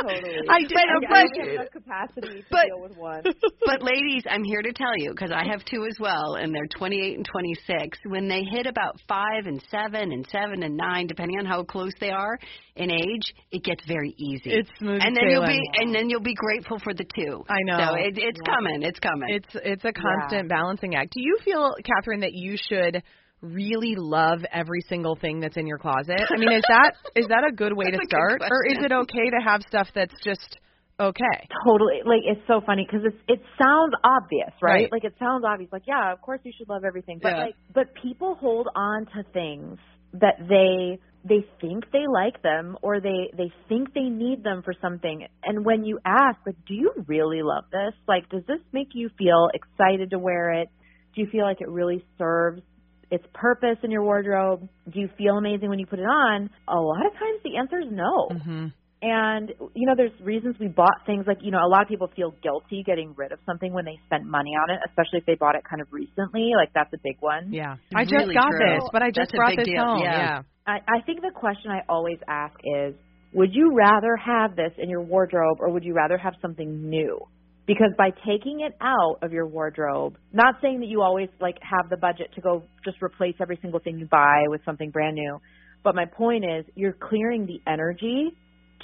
totally. 0.00 0.48
I 0.48 0.58
didn't 0.60 0.78
I 0.78 0.84
don't 0.86 1.04
appreciate 1.04 1.58
have 1.58 1.66
the 1.72 1.80
capacity 1.80 2.40
to 2.42 2.46
But- 2.50 2.66
deal 2.66 2.80
with 2.82 2.96
one. 2.96 3.22
But 3.66 3.82
ladies, 3.82 4.24
I'm 4.28 4.44
here 4.44 4.62
to 4.62 4.72
tell 4.72 4.96
you 4.96 5.10
because 5.10 5.30
I 5.32 5.44
have 5.50 5.64
two 5.64 5.84
as 5.86 5.96
well, 6.00 6.34
and 6.34 6.54
they're 6.54 6.66
28 6.76 7.16
and 7.16 7.26
26. 7.26 7.98
When 8.06 8.28
they 8.28 8.42
hit 8.50 8.66
about 8.66 9.00
five 9.08 9.46
and 9.46 9.62
seven 9.70 10.12
and 10.12 10.26
seven 10.30 10.62
and 10.62 10.76
nine, 10.76 11.06
depending 11.06 11.38
on 11.38 11.46
how 11.46 11.62
close 11.64 11.92
they 12.00 12.10
are 12.10 12.38
in 12.76 12.89
age, 12.90 13.34
it 13.50 13.64
gets 13.64 13.84
very 13.86 14.14
easy. 14.18 14.50
It's 14.50 14.70
smooth 14.78 15.00
and 15.02 15.16
then 15.16 15.30
you'll 15.30 15.46
be 15.46 15.60
and 15.76 15.94
then 15.94 16.10
you'll 16.10 16.20
be 16.20 16.34
grateful 16.34 16.78
for 16.78 16.92
the 16.92 17.04
two. 17.04 17.44
I 17.48 17.62
know. 17.64 17.78
So 17.78 17.94
it, 17.94 18.14
it's 18.16 18.40
coming. 18.44 18.82
It's 18.82 18.98
coming. 18.98 19.28
It's 19.30 19.54
it's 19.54 19.84
a 19.84 19.92
constant 19.92 20.48
balancing 20.48 20.94
act. 20.94 21.12
Do 21.12 21.22
you 21.22 21.38
feel, 21.44 21.74
Catherine, 21.84 22.20
that 22.20 22.34
you 22.34 22.56
should 22.56 23.02
really 23.42 23.94
love 23.96 24.40
every 24.52 24.82
single 24.88 25.16
thing 25.16 25.40
that's 25.40 25.56
in 25.56 25.66
your 25.66 25.78
closet? 25.78 26.20
I 26.20 26.38
mean, 26.38 26.52
is 26.52 26.64
that 26.68 26.92
is 27.16 27.26
that 27.28 27.44
a 27.48 27.54
good 27.54 27.72
way 27.74 27.86
to 27.86 27.92
That's 27.92 28.04
a 28.04 28.08
good 28.08 28.36
start, 28.38 28.42
or 28.50 28.66
is 28.66 28.78
it 28.84 28.92
okay 28.92 29.30
to 29.30 29.40
have 29.44 29.62
stuff 29.66 29.88
that's 29.94 30.14
just 30.22 30.58
okay? 30.98 31.48
Totally. 31.66 32.00
Like 32.04 32.22
it's 32.24 32.46
so 32.46 32.60
funny 32.64 32.86
because 32.86 33.06
it's 33.06 33.22
it 33.28 33.40
sounds 33.60 33.94
obvious, 34.04 34.52
right? 34.62 34.82
Right. 34.84 34.92
Like 34.92 35.04
it 35.04 35.14
sounds 35.18 35.44
obvious. 35.46 35.70
Like 35.72 35.86
yeah, 35.86 36.12
of 36.12 36.20
course 36.20 36.40
you 36.44 36.52
should 36.56 36.68
love 36.68 36.84
everything, 36.84 37.18
but 37.22 37.30
Yeah. 37.30 37.44
like 37.44 37.54
but 37.74 37.86
people 38.02 38.34
hold 38.34 38.68
on 38.74 39.06
to 39.16 39.22
things 39.32 39.78
that 40.14 40.36
they 40.48 40.98
they 41.24 41.44
think 41.60 41.84
they 41.92 42.04
like 42.10 42.42
them 42.42 42.76
or 42.82 43.00
they 43.00 43.30
they 43.36 43.52
think 43.68 43.92
they 43.92 44.08
need 44.08 44.42
them 44.42 44.62
for 44.62 44.72
something. 44.80 45.26
And 45.44 45.64
when 45.64 45.84
you 45.84 45.98
ask, 46.04 46.38
like, 46.46 46.56
do 46.66 46.74
you 46.74 46.92
really 47.06 47.42
love 47.42 47.64
this? 47.70 47.92
Like, 48.08 48.28
does 48.30 48.42
this 48.46 48.60
make 48.72 48.88
you 48.94 49.10
feel 49.18 49.48
excited 49.52 50.10
to 50.10 50.18
wear 50.18 50.52
it? 50.62 50.68
Do 51.14 51.20
you 51.22 51.28
feel 51.30 51.44
like 51.44 51.60
it 51.60 51.68
really 51.68 52.04
serves 52.18 52.62
its 53.10 53.24
purpose 53.34 53.76
in 53.82 53.90
your 53.90 54.02
wardrobe? 54.02 54.68
Do 54.90 55.00
you 55.00 55.08
feel 55.18 55.36
amazing 55.36 55.68
when 55.68 55.78
you 55.78 55.86
put 55.86 55.98
it 55.98 56.04
on? 56.08 56.48
A 56.68 56.76
lot 56.80 57.04
of 57.04 57.12
times 57.12 57.40
the 57.44 57.56
answer 57.58 57.80
is 57.80 57.88
no. 57.90 58.28
Mm-hmm. 58.30 58.66
And 59.02 59.48
you 59.74 59.86
know, 59.86 59.94
there's 59.96 60.12
reasons 60.20 60.56
we 60.60 60.68
bought 60.68 61.04
things 61.06 61.24
like 61.26 61.38
you 61.40 61.50
know, 61.50 61.58
a 61.64 61.68
lot 61.68 61.82
of 61.82 61.88
people 61.88 62.10
feel 62.14 62.34
guilty 62.42 62.82
getting 62.84 63.14
rid 63.16 63.32
of 63.32 63.38
something 63.46 63.72
when 63.72 63.84
they 63.86 63.98
spent 64.06 64.24
money 64.24 64.50
on 64.50 64.70
it, 64.70 64.78
especially 64.88 65.18
if 65.20 65.26
they 65.26 65.36
bought 65.36 65.54
it 65.54 65.62
kind 65.68 65.80
of 65.80 65.88
recently. 65.90 66.52
Like 66.54 66.72
that's 66.74 66.92
a 66.92 66.98
big 67.02 67.16
one. 67.20 67.52
Yeah, 67.52 67.76
I 67.94 68.04
just 68.04 68.12
Really 68.12 68.34
got 68.34 68.50
true. 68.50 68.60
this, 68.60 68.88
but 68.92 69.02
I 69.02 69.08
just 69.08 69.32
That's 69.32 69.36
brought 69.36 69.56
this 69.56 69.64
deal. 69.64 69.82
home. 69.84 70.00
Yeah. 70.02 70.42
I, 70.70 70.98
I 70.98 71.00
think 71.04 71.20
the 71.20 71.32
question 71.34 71.70
I 71.70 71.80
always 71.88 72.18
ask 72.28 72.54
is, 72.62 72.94
would 73.32 73.50
you 73.52 73.74
rather 73.76 74.16
have 74.16 74.56
this 74.56 74.72
in 74.78 74.88
your 74.88 75.02
wardrobe 75.02 75.58
or 75.60 75.70
would 75.70 75.84
you 75.84 75.94
rather 75.94 76.16
have 76.16 76.34
something 76.40 76.88
new? 76.88 77.18
Because 77.66 77.92
by 77.96 78.10
taking 78.26 78.60
it 78.60 78.72
out 78.80 79.18
of 79.22 79.32
your 79.32 79.46
wardrobe, 79.46 80.16
not 80.32 80.56
saying 80.60 80.80
that 80.80 80.86
you 80.86 81.02
always 81.02 81.28
like 81.40 81.56
have 81.62 81.88
the 81.90 81.96
budget 81.96 82.28
to 82.34 82.40
go 82.40 82.64
just 82.84 82.96
replace 83.02 83.34
every 83.40 83.58
single 83.62 83.80
thing 83.80 83.98
you 83.98 84.06
buy 84.06 84.42
with 84.48 84.60
something 84.64 84.90
brand 84.90 85.14
new, 85.14 85.38
but 85.84 85.94
my 85.94 86.04
point 86.04 86.44
is 86.44 86.64
you're 86.74 86.94
clearing 86.94 87.46
the 87.46 87.60
energy 87.70 88.30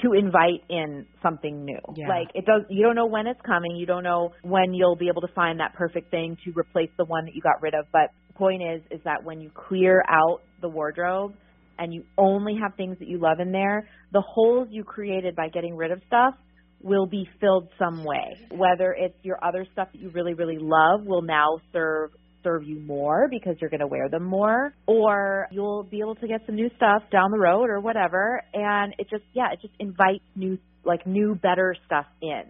to 0.03 0.13
invite 0.13 0.63
in 0.69 1.07
something 1.23 1.65
new. 1.65 1.81
Yeah. 1.97 2.09
Like 2.09 2.29
it 2.35 2.45
does 2.45 2.63
you 2.69 2.85
don't 2.85 2.95
know 2.95 3.07
when 3.07 3.27
it's 3.27 3.41
coming, 3.45 3.75
you 3.75 3.87
don't 3.87 4.05
know 4.05 4.33
when 4.43 4.73
you'll 4.73 4.97
be 4.97 5.09
able 5.09 5.23
to 5.23 5.33
find 5.35 5.59
that 5.59 5.75
perfect 5.75 6.11
thing 6.11 6.37
to 6.45 6.53
replace 6.57 6.91
the 6.97 7.07
one 7.07 7.25
that 7.25 7.35
you 7.35 7.41
got 7.41 7.61
rid 7.63 7.75
of, 7.75 7.87
but 7.93 8.11
the 8.29 8.35
point 8.35 8.63
is 8.63 8.83
is 8.93 9.01
that 9.05 9.25
when 9.25 9.41
you 9.41 9.51
clear 9.51 10.05
out 10.09 10.43
the 10.61 10.69
wardrobe 10.69 11.35
and 11.79 11.93
you 11.93 12.05
only 12.19 12.57
have 12.61 12.75
things 12.77 12.99
that 12.99 13.09
you 13.09 13.19
love 13.19 13.41
in 13.41 13.53
there, 13.53 13.89
the 14.13 14.23
holes 14.23 14.69
you 14.71 14.85
created 14.85 15.37
by 15.37 15.49
getting 15.49 15.77
rid 15.77 15.91
of 15.91 16.01
stuff 16.07 16.35
will 16.83 17.07
be 17.07 17.29
filled 17.41 17.69
some 17.79 18.05
way. 18.05 18.37
Whether 18.51 18.93
it's 18.93 19.17
your 19.23 19.43
other 19.43 19.67
stuff 19.73 19.89
that 19.93 20.01
you 20.01 20.11
really 20.11 20.35
really 20.35 20.59
love 20.59 21.05
will 21.05 21.23
now 21.23 21.59
serve 21.73 22.11
serve 22.47 22.63
you 22.63 22.79
more 22.79 23.27
because 23.29 23.57
you're 23.61 23.71
going 23.71 23.81
to 23.81 23.87
wear 23.89 24.09
them 24.09 24.23
more 24.23 24.73
or 24.87 25.49
you'll 25.51 25.83
be 25.83 25.99
able 25.99 26.15
to 26.15 26.29
get 26.29 26.41
some 26.47 26.55
new 26.55 26.71
stuff 26.77 27.03
down 27.11 27.33
the 27.33 27.39
road 27.39 27.69
or 27.69 27.81
whatever 27.81 28.41
and 28.55 28.95
it 28.99 29.09
just 29.11 29.25
yeah, 29.33 29.53
it 29.53 29.59
just 29.61 29.75
invites 29.81 30.23
new 30.37 30.57
like 30.85 31.05
new 31.07 31.35
better 31.35 31.75
stuff 31.87 32.07
in. 32.23 32.45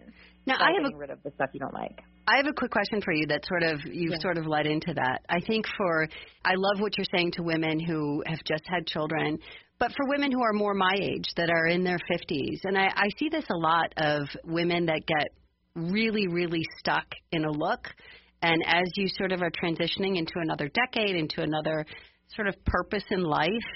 now 0.45 0.55
I 0.59 0.73
have 0.75 0.81
a 0.81 0.83
getting 0.83 0.97
rid 0.97 1.09
of 1.09 1.23
the 1.23 1.31
stuff 1.31 1.49
you 1.53 1.59
don't 1.59 1.73
like. 1.73 1.99
I 2.27 2.35
have 2.35 2.47
a 2.47 2.53
quick 2.53 2.71
question 2.71 3.01
for 3.01 3.13
you 3.13 3.25
that 3.27 3.45
sort 3.45 3.63
of 3.63 3.79
you've 3.85 4.11
Yeah. 4.11 4.19
sort 4.19 4.37
of 4.37 4.45
led 4.45 4.65
into 4.65 4.93
that. 4.93 5.21
I 5.29 5.39
think 5.39 5.65
for 5.77 6.07
I 6.43 6.55
love 6.55 6.81
what 6.81 6.97
you're 6.97 7.07
saying 7.15 7.31
to 7.33 7.43
women 7.43 7.79
who 7.79 8.21
have 8.27 8.43
just 8.43 8.67
had 8.67 8.85
children, 8.85 9.39
but 9.79 9.93
for 9.93 10.05
women 10.09 10.31
who 10.31 10.43
are 10.43 10.51
more 10.51 10.73
my 10.73 10.93
age 11.01 11.33
that 11.37 11.49
are 11.49 11.67
in 11.67 11.85
their 11.85 11.99
50s, 12.11 12.59
and 12.65 12.77
I, 12.77 12.91
I 12.93 13.09
see 13.17 13.29
this 13.29 13.45
a 13.49 13.55
lot 13.55 13.93
of 13.97 14.27
women 14.43 14.87
that 14.87 15.05
get 15.05 15.29
really 15.75 16.27
really 16.27 16.65
stuck 16.79 17.05
in 17.31 17.45
a 17.45 17.51
look, 17.51 17.87
and 18.41 18.61
as 18.65 18.85
you 18.95 19.07
sort 19.07 19.31
of 19.31 19.41
are 19.41 19.51
transitioning 19.51 20.17
into 20.17 20.33
another 20.35 20.67
decade, 20.69 21.15
into 21.15 21.41
another 21.41 21.85
sort 22.35 22.49
of 22.49 22.55
purpose 22.65 23.05
in 23.09 23.23
life, 23.23 23.69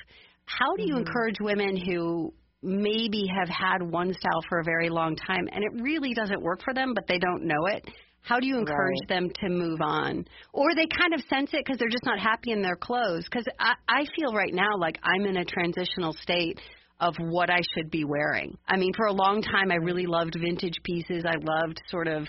how 0.45 0.75
do 0.75 0.83
you 0.83 0.95
mm-hmm. 0.95 1.07
encourage 1.07 1.39
women 1.39 1.77
who 1.77 2.33
maybe 2.63 3.27
have 3.27 3.49
had 3.49 3.81
one 3.81 4.13
style 4.13 4.41
for 4.49 4.59
a 4.59 4.63
very 4.63 4.89
long 4.89 5.15
time 5.15 5.47
and 5.51 5.63
it 5.63 5.81
really 5.81 6.13
doesn't 6.13 6.41
work 6.41 6.61
for 6.63 6.73
them, 6.73 6.93
but 6.93 7.07
they 7.07 7.17
don't 7.17 7.43
know 7.43 7.65
it? 7.67 7.89
How 8.21 8.39
do 8.39 8.47
you 8.47 8.57
encourage 8.57 8.99
Right. 9.01 9.09
them 9.09 9.29
to 9.41 9.49
move 9.49 9.81
on? 9.81 10.25
Or 10.53 10.73
they 10.75 10.87
kind 10.87 11.13
of 11.13 11.21
sense 11.21 11.53
it 11.53 11.65
because 11.65 11.77
they're 11.79 11.89
just 11.89 12.05
not 12.05 12.19
happy 12.19 12.51
in 12.51 12.61
their 12.61 12.75
clothes. 12.75 13.25
Because 13.25 13.45
I, 13.59 13.73
I 13.87 14.05
feel 14.15 14.33
right 14.33 14.53
now 14.53 14.77
like 14.77 14.99
I'm 15.03 15.25
in 15.25 15.37
a 15.37 15.45
transitional 15.45 16.13
state 16.13 16.59
of 16.99 17.15
what 17.17 17.49
I 17.49 17.61
should 17.73 17.89
be 17.89 18.05
wearing. 18.05 18.57
I 18.67 18.77
mean, 18.77 18.93
for 18.95 19.07
a 19.07 19.11
long 19.13 19.41
time, 19.41 19.71
I 19.71 19.75
really 19.75 20.05
loved 20.05 20.37
vintage 20.39 20.77
pieces. 20.83 21.25
I 21.25 21.35
loved 21.41 21.81
sort 21.89 22.07
of 22.07 22.27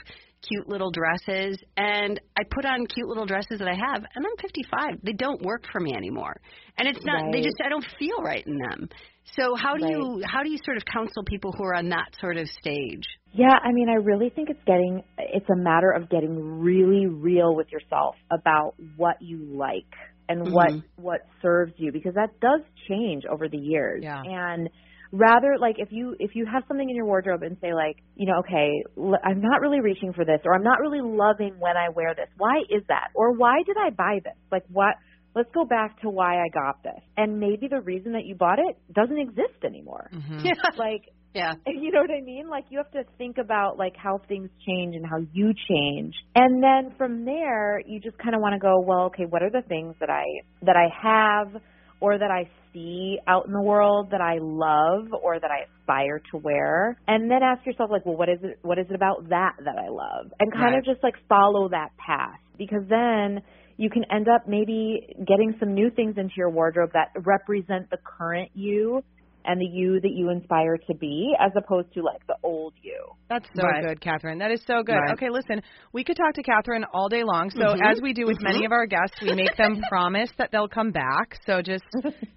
cute 0.48 0.66
little 0.68 0.90
dresses. 0.90 1.58
And 1.76 2.18
I 2.38 2.42
put 2.50 2.64
on 2.64 2.86
cute 2.86 3.06
little 3.06 3.26
dresses 3.26 3.58
that 3.58 3.68
I 3.68 3.74
have, 3.74 4.02
and 4.14 4.26
I'm 4.26 4.36
55. 4.40 5.00
They 5.02 5.12
don't 5.12 5.42
work 5.42 5.64
for 5.70 5.80
me 5.80 5.94
anymore. 5.94 6.40
And 6.78 6.88
it's 6.88 7.04
not, 7.04 7.30
they 7.32 7.42
just, 7.42 7.56
I 7.64 7.68
don't 7.68 7.86
feel 7.98 8.22
right 8.22 8.44
in 8.46 8.58
them. 8.58 8.88
So 9.36 9.54
how 9.54 9.76
do 9.76 9.86
you 9.86 10.22
how 10.26 10.42
do 10.42 10.50
you 10.50 10.58
sort 10.64 10.76
of 10.76 10.84
counsel 10.84 11.22
people 11.24 11.52
who 11.52 11.64
are 11.64 11.74
on 11.74 11.88
that 11.90 12.08
sort 12.20 12.36
of 12.36 12.48
stage? 12.48 13.04
Yeah, 13.32 13.54
I 13.62 13.72
mean, 13.72 13.88
I 13.88 13.94
really 13.94 14.28
think 14.30 14.50
it's 14.50 14.62
getting, 14.66 15.02
it's 15.18 15.48
a 15.50 15.56
matter 15.56 15.90
of 15.90 16.08
getting 16.10 16.60
really 16.60 17.06
real 17.06 17.54
with 17.54 17.72
yourself 17.72 18.16
about 18.30 18.74
what 18.96 19.16
you 19.20 19.38
like 19.56 19.86
and 20.28 20.52
what, 20.52 20.68
Mhm. 20.70 20.82
what 20.96 21.20
serves 21.40 21.72
you 21.78 21.92
because 21.92 22.14
that 22.14 22.38
does 22.40 22.60
change 22.88 23.24
over 23.26 23.48
the 23.48 23.56
years. 23.58 24.02
Yeah. 24.04 24.22
And 24.24 24.68
rather, 25.12 25.56
like, 25.58 25.76
if 25.78 25.90
you, 25.92 26.14
if 26.18 26.34
you 26.34 26.46
have 26.46 26.64
something 26.68 26.88
in 26.88 26.94
your 26.96 27.06
wardrobe 27.06 27.42
and 27.42 27.56
say 27.60 27.72
like, 27.74 27.96
you 28.16 28.26
know, 28.26 28.38
okay, 28.40 28.84
I'm 29.24 29.40
not 29.40 29.60
really 29.60 29.80
reaching 29.80 30.12
for 30.12 30.24
this 30.24 30.40
or 30.44 30.54
I'm 30.54 30.62
not 30.62 30.80
really 30.80 31.00
loving 31.02 31.58
when 31.58 31.76
I 31.76 31.88
wear 31.88 32.14
this. 32.14 32.28
Why 32.36 32.58
is 32.68 32.82
that? 32.88 33.08
Or 33.14 33.32
why 33.32 33.62
did 33.66 33.76
I 33.78 33.90
buy 33.90 34.20
this? 34.22 34.36
Like, 34.50 34.64
what, 34.70 34.94
let's 35.34 35.50
go 35.54 35.64
back 35.64 36.00
to 36.02 36.10
why 36.10 36.36
I 36.36 36.48
got 36.52 36.82
this. 36.82 37.00
And 37.16 37.40
maybe 37.40 37.68
the 37.68 37.80
reason 37.80 38.12
that 38.12 38.26
you 38.26 38.34
bought 38.34 38.58
it 38.58 38.76
doesn't 38.92 39.18
exist 39.18 39.64
anymore. 39.64 40.10
Mm-hmm. 40.14 40.46
Yeah. 40.46 40.52
Like, 40.76 41.08
Yeah. 41.34 41.54
And 41.64 41.82
you 41.82 41.90
know 41.90 42.00
what 42.00 42.10
I 42.10 42.20
mean? 42.20 42.48
Like 42.48 42.64
you 42.70 42.78
have 42.78 42.90
to 42.92 43.04
think 43.18 43.38
about 43.38 43.78
like 43.78 43.96
how 43.96 44.20
things 44.28 44.50
change 44.66 44.94
and 44.94 45.04
how 45.06 45.18
you 45.32 45.52
change. 45.68 46.14
And 46.34 46.62
then 46.62 46.94
from 46.98 47.24
there, 47.24 47.80
you 47.86 48.00
just 48.00 48.18
kind 48.18 48.34
of 48.34 48.40
want 48.40 48.54
to 48.54 48.58
go, 48.58 48.80
well, 48.80 49.06
okay, 49.06 49.24
what 49.24 49.42
are 49.42 49.50
the 49.50 49.62
things 49.66 49.94
that 50.00 50.10
I 50.10 50.24
that 50.62 50.76
I 50.76 50.88
have 51.02 51.62
or 52.00 52.18
that 52.18 52.30
I 52.30 52.50
see 52.72 53.18
out 53.26 53.46
in 53.46 53.52
the 53.52 53.62
world 53.62 54.10
that 54.10 54.20
I 54.20 54.38
love 54.40 55.08
or 55.22 55.38
that 55.38 55.50
I 55.50 55.64
aspire 55.80 56.20
to 56.32 56.36
wear? 56.36 56.98
And 57.08 57.30
then 57.30 57.42
ask 57.42 57.64
yourself 57.64 57.90
like, 57.90 58.04
well, 58.04 58.16
what 58.16 58.28
is 58.28 58.38
it 58.42 58.58
what 58.62 58.78
is 58.78 58.86
it 58.90 58.94
about 58.94 59.28
that 59.30 59.54
that 59.64 59.76
I 59.78 59.88
love? 59.88 60.32
And 60.38 60.52
kind 60.52 60.74
Right. 60.74 60.78
of 60.78 60.84
just 60.84 61.02
like 61.02 61.14
follow 61.28 61.68
that 61.70 61.90
path 61.96 62.40
because 62.58 62.82
then 62.88 63.40
you 63.78 63.88
can 63.88 64.04
end 64.12 64.28
up 64.28 64.46
maybe 64.46 65.14
getting 65.26 65.56
some 65.58 65.74
new 65.74 65.90
things 65.90 66.16
into 66.18 66.34
your 66.36 66.50
wardrobe 66.50 66.90
that 66.92 67.10
represent 67.24 67.88
the 67.90 67.96
current 68.04 68.50
you 68.54 69.02
and 69.44 69.60
the 69.60 69.64
you 69.64 70.00
that 70.00 70.12
you 70.12 70.30
inspire 70.30 70.76
to 70.86 70.94
be 70.94 71.34
as 71.40 71.52
opposed 71.56 71.92
to 71.94 72.02
like 72.02 72.26
the 72.26 72.36
old 72.42 72.74
you. 72.82 72.98
That's 73.28 73.46
so 73.56 73.62
Right. 73.62 73.82
good, 73.84 74.00
Catherine. 74.00 74.38
That 74.38 74.50
is 74.50 74.62
so 74.66 74.82
good. 74.82 74.94
Right. 74.94 75.12
Okay, 75.12 75.30
listen, 75.30 75.62
we 75.92 76.04
could 76.04 76.16
talk 76.16 76.34
to 76.34 76.42
Catherine 76.42 76.84
all 76.92 77.08
day 77.08 77.22
long. 77.24 77.50
So 77.50 77.74
Mhm. 77.74 77.80
as 77.90 78.00
we 78.02 78.12
do 78.12 78.26
with 78.26 78.40
many 78.42 78.64
of 78.64 78.72
our 78.72 78.86
guests, 78.86 79.20
we 79.22 79.34
make 79.34 79.56
them 79.56 79.80
promise 79.88 80.30
that 80.38 80.50
they'll 80.52 80.68
come 80.68 80.90
back. 80.90 81.36
So 81.46 81.62
just 81.62 81.84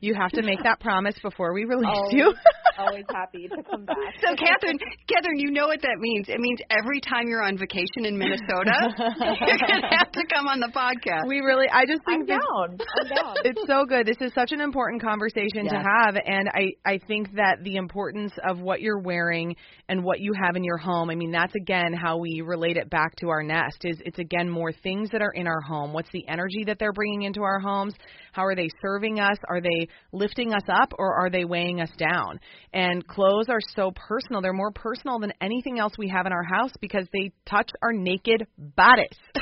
you 0.01 0.13
have 0.15 0.31
to 0.31 0.41
make 0.41 0.63
that 0.63 0.79
promise 0.79 1.15
before 1.21 1.53
we 1.53 1.65
release 1.65 1.87
Oh. 1.91 2.09
you. 2.11 2.33
Always 2.77 3.05
happy 3.09 3.47
to 3.47 3.63
come 3.63 3.85
back. 3.85 3.95
So 4.21 4.35
Catherine, 4.35 4.77
Catherine, 5.07 5.39
you 5.39 5.51
know 5.51 5.67
what 5.67 5.81
that 5.81 5.97
means. 5.99 6.27
It 6.27 6.39
means 6.39 6.59
every 6.69 6.99
time 6.99 7.27
you're 7.27 7.41
on 7.43 7.57
vacation 7.57 8.03
in 8.05 8.17
Minnesota, 8.17 8.75
you're 9.47 9.57
gonna 9.67 9.95
have 9.97 10.11
to 10.11 10.23
come 10.33 10.47
on 10.47 10.59
the 10.59 10.67
podcast. 10.75 11.27
we 11.27 11.39
really 11.39 11.67
I 11.69 11.85
just 11.85 12.03
think 12.05 12.21
I'm 12.21 12.25
this 12.27 12.37
down. 12.37 12.77
I'm 13.01 13.07
down. 13.07 13.35
it's 13.45 13.61
so 13.67 13.85
good. 13.85 14.05
This 14.05 14.17
is 14.19 14.33
such 14.33 14.51
an 14.51 14.59
important 14.61 15.01
conversation 15.01 15.67
to 15.69 15.75
have 15.77 16.15
and 16.25 16.49
I 16.53 16.73
I 16.85 16.94
think 17.07 17.35
that 17.35 17.57
the 17.63 17.75
importance 17.75 18.31
of 18.47 18.59
what 18.59 18.81
you're 18.81 18.99
wearing 18.99 19.55
and 19.89 20.03
what 20.03 20.19
you 20.19 20.33
have 20.33 20.55
in 20.55 20.63
your 20.63 20.77
home. 20.77 21.09
I 21.09 21.15
mean, 21.15 21.31
that's 21.31 21.55
again 21.55 21.93
how 21.93 22.17
we 22.17 22.41
relate 22.41 22.77
it 22.77 22.89
back 22.89 23.15
to 23.17 23.29
our 23.29 23.43
nest 23.43 23.77
is 23.83 24.01
it's 24.05 24.19
again 24.19 24.49
more 24.49 24.71
things 24.71 25.09
that 25.11 25.21
are 25.21 25.31
in 25.31 25.47
our 25.47 25.61
home. 25.61 25.93
What's 25.93 26.11
the 26.11 26.27
energy 26.27 26.63
that 26.65 26.79
they're 26.79 26.93
bringing 26.93 27.23
into 27.23 27.41
our 27.43 27.59
homes? 27.59 27.93
How 28.31 28.43
are 28.45 28.55
they 28.55 28.69
serving 28.81 29.19
us? 29.19 29.37
Are 29.49 29.61
they 29.61 29.87
lifting 30.11 30.53
us 30.53 30.63
up 30.67 30.93
or 30.97 31.13
are 31.13 31.29
they 31.29 31.45
weighing 31.45 31.81
us 31.81 31.91
down? 31.97 32.39
And 32.73 33.05
clothes 33.07 33.47
are 33.49 33.61
so 33.75 33.91
personal. 33.95 34.41
They're 34.41 34.53
more 34.53 34.71
personal 34.71 35.19
than 35.19 35.31
anything 35.41 35.79
else 35.79 35.93
we 35.97 36.09
have 36.09 36.25
in 36.25 36.33
our 36.33 36.43
house 36.43 36.71
because 36.81 37.07
they 37.13 37.31
touch 37.45 37.69
our 37.81 37.93
naked 37.93 38.45
bodice. 38.57 39.17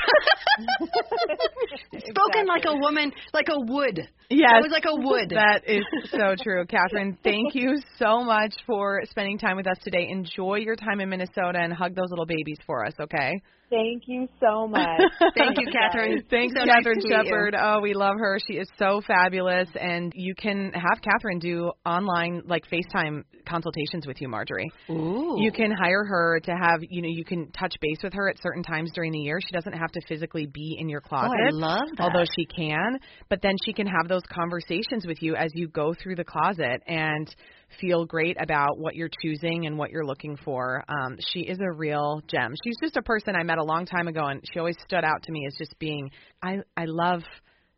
Spoken 1.92 2.46
like 2.46 2.64
a 2.66 2.76
woman, 2.76 3.12
like 3.32 3.48
a 3.50 3.60
wood. 3.60 4.00
Yes. 4.30 4.50
That 4.52 4.62
was 4.62 4.72
like 4.72 4.84
a 4.86 4.94
wood. 4.96 5.30
That 5.30 5.62
is 5.66 5.84
so 6.10 6.34
true. 6.42 6.64
Catherine, 6.66 7.18
thank 7.22 7.43
you 7.52 7.76
so 7.98 8.22
much 8.24 8.54
for 8.66 9.02
spending 9.10 9.38
time 9.38 9.56
with 9.56 9.66
us 9.66 9.76
today. 9.82 10.08
Enjoy 10.08 10.56
your 10.56 10.76
time 10.76 11.00
in 11.00 11.08
Minnesota 11.08 11.58
and 11.58 11.72
hug 11.72 11.94
those 11.94 12.10
little 12.10 12.26
babies 12.26 12.58
for 12.66 12.84
us, 12.86 12.94
okay? 13.00 13.32
Thank 13.70 14.04
you 14.06 14.28
so 14.40 14.68
much. 14.68 15.00
Thank 15.36 15.58
you, 15.58 15.68
Catherine. 15.72 16.22
Thanks, 16.30 16.54
so 16.54 16.64
Catherine 16.64 16.96
nice 16.96 17.04
to 17.04 17.08
meet 17.08 17.24
you. 17.24 17.24
Shepard. 17.24 17.56
Oh, 17.58 17.80
we 17.80 17.94
love 17.94 18.16
her. 18.18 18.38
She 18.46 18.58
is 18.58 18.68
so 18.78 19.00
fabulous. 19.06 19.68
And 19.74 20.12
you 20.14 20.34
can 20.34 20.72
have 20.74 21.02
Catherine 21.02 21.38
do 21.38 21.72
online, 21.84 22.42
like 22.46 22.64
FaceTime 22.70 23.24
consultations 23.48 24.06
with 24.06 24.20
you, 24.20 24.28
Marjorie. 24.28 24.70
Ooh. 24.90 25.36
You 25.38 25.50
can 25.50 25.70
hire 25.70 26.04
her 26.04 26.40
to 26.44 26.52
have, 26.52 26.80
you 26.88 27.02
know, 27.02 27.08
you 27.10 27.24
can 27.24 27.50
touch 27.52 27.74
base 27.80 27.98
with 28.02 28.12
her 28.12 28.28
at 28.28 28.40
certain 28.42 28.62
times 28.62 28.90
during 28.94 29.12
the 29.12 29.18
year. 29.18 29.38
She 29.40 29.52
doesn't 29.52 29.72
have 29.72 29.90
to 29.92 30.00
physically 30.08 30.46
be 30.46 30.76
in 30.78 30.88
your 30.88 31.02
oh, 31.04 31.08
closet. 31.08 31.30
Oh, 31.32 31.50
closet. 31.50 31.64
I 31.64 31.66
love 31.66 31.88
that. 31.96 32.02
Although 32.02 32.26
she 32.36 32.46
can, 32.46 32.98
but 33.28 33.40
then 33.42 33.56
she 33.64 33.72
can 33.72 33.86
have 33.86 34.08
those 34.08 34.22
conversations 34.30 35.06
with 35.06 35.18
you 35.20 35.36
as 35.36 35.50
you 35.54 35.68
go 35.68 35.94
through 35.94 36.16
the 36.16 36.24
closet 36.24 36.82
and 36.86 37.34
feel 37.80 38.04
great 38.04 38.36
about 38.40 38.78
what 38.78 38.94
you're 38.94 39.10
choosing 39.22 39.66
and 39.66 39.78
what 39.78 39.90
you're 39.90 40.06
looking 40.06 40.36
for. 40.36 40.84
Um, 40.88 41.16
she 41.32 41.40
is 41.40 41.58
a 41.60 41.72
real 41.72 42.22
gem. 42.28 42.54
She's 42.64 42.76
just 42.82 42.96
a 42.96 43.02
person 43.02 43.34
I 43.36 43.42
met 43.42 43.58
a 43.58 43.64
long 43.64 43.86
time 43.86 44.08
ago, 44.08 44.24
and 44.26 44.40
she 44.52 44.58
always 44.58 44.76
stood 44.84 45.04
out 45.04 45.22
to 45.24 45.32
me 45.32 45.46
as 45.46 45.54
just 45.56 45.78
being. 45.78 46.10
I 46.42 46.58
I 46.76 46.84
love 46.86 47.22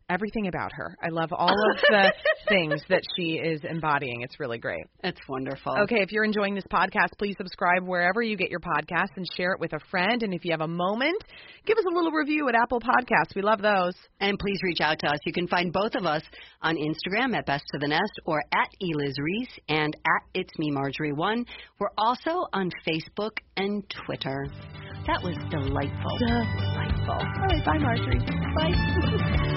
everything 0.09 0.47
about 0.47 0.71
her. 0.73 0.95
I 1.03 1.09
love 1.09 1.29
all 1.31 1.49
of 1.49 1.81
the 1.89 2.13
things 2.49 2.81
that 2.89 3.01
she 3.15 3.33
is 3.33 3.61
embodying. 3.69 4.21
It's 4.21 4.39
really 4.39 4.57
great. 4.57 4.85
It's 5.03 5.19
wonderful. 5.27 5.75
Okay, 5.83 6.01
if 6.01 6.11
you're 6.11 6.23
enjoying 6.23 6.55
this 6.55 6.63
podcast, 6.71 7.09
please 7.17 7.35
subscribe 7.37 7.83
wherever 7.85 8.21
you 8.21 8.37
get 8.37 8.49
your 8.49 8.59
podcasts 8.59 9.15
and 9.15 9.25
share 9.35 9.51
it 9.51 9.59
with 9.59 9.73
a 9.73 9.79
friend. 9.91 10.23
And 10.23 10.33
if 10.33 10.45
you 10.45 10.51
have 10.51 10.61
a 10.61 10.67
moment, 10.67 11.21
give 11.65 11.77
us 11.77 11.83
a 11.85 11.93
little 11.93 12.11
review 12.11 12.47
at 12.49 12.55
Apple 12.55 12.79
Podcasts. 12.79 13.35
We 13.35 13.41
love 13.41 13.61
those. 13.61 13.93
And 14.19 14.39
please 14.39 14.59
reach 14.63 14.81
out 14.81 14.99
to 14.99 15.07
us. 15.07 15.19
You 15.25 15.33
can 15.33 15.47
find 15.47 15.73
both 15.73 15.95
of 15.95 16.05
us 16.05 16.23
on 16.61 16.75
Instagram 16.75 17.35
at 17.35 17.45
Best 17.45 17.65
to 17.73 17.79
the 17.79 17.87
Nest 17.87 18.13
or 18.25 18.41
at 18.53 18.69
Eliz 18.81 19.15
Ries 19.19 19.59
and 19.67 19.95
at 20.05 20.21
It's 20.33 20.57
Me 20.57 20.71
Marjorie 20.71 21.13
One. 21.13 21.45
We're 21.79 21.91
also 21.97 22.45
on 22.53 22.71
Facebook 22.87 23.37
and 23.57 23.83
Twitter. 24.05 24.47
That 25.07 25.21
was 25.23 25.37
delightful. 25.49 26.17
Delightful. 26.17 27.13
All 27.13 27.47
right, 27.47 27.65
bye, 27.65 27.77
Marjorie. 27.77 28.19
Bye. 28.55 29.53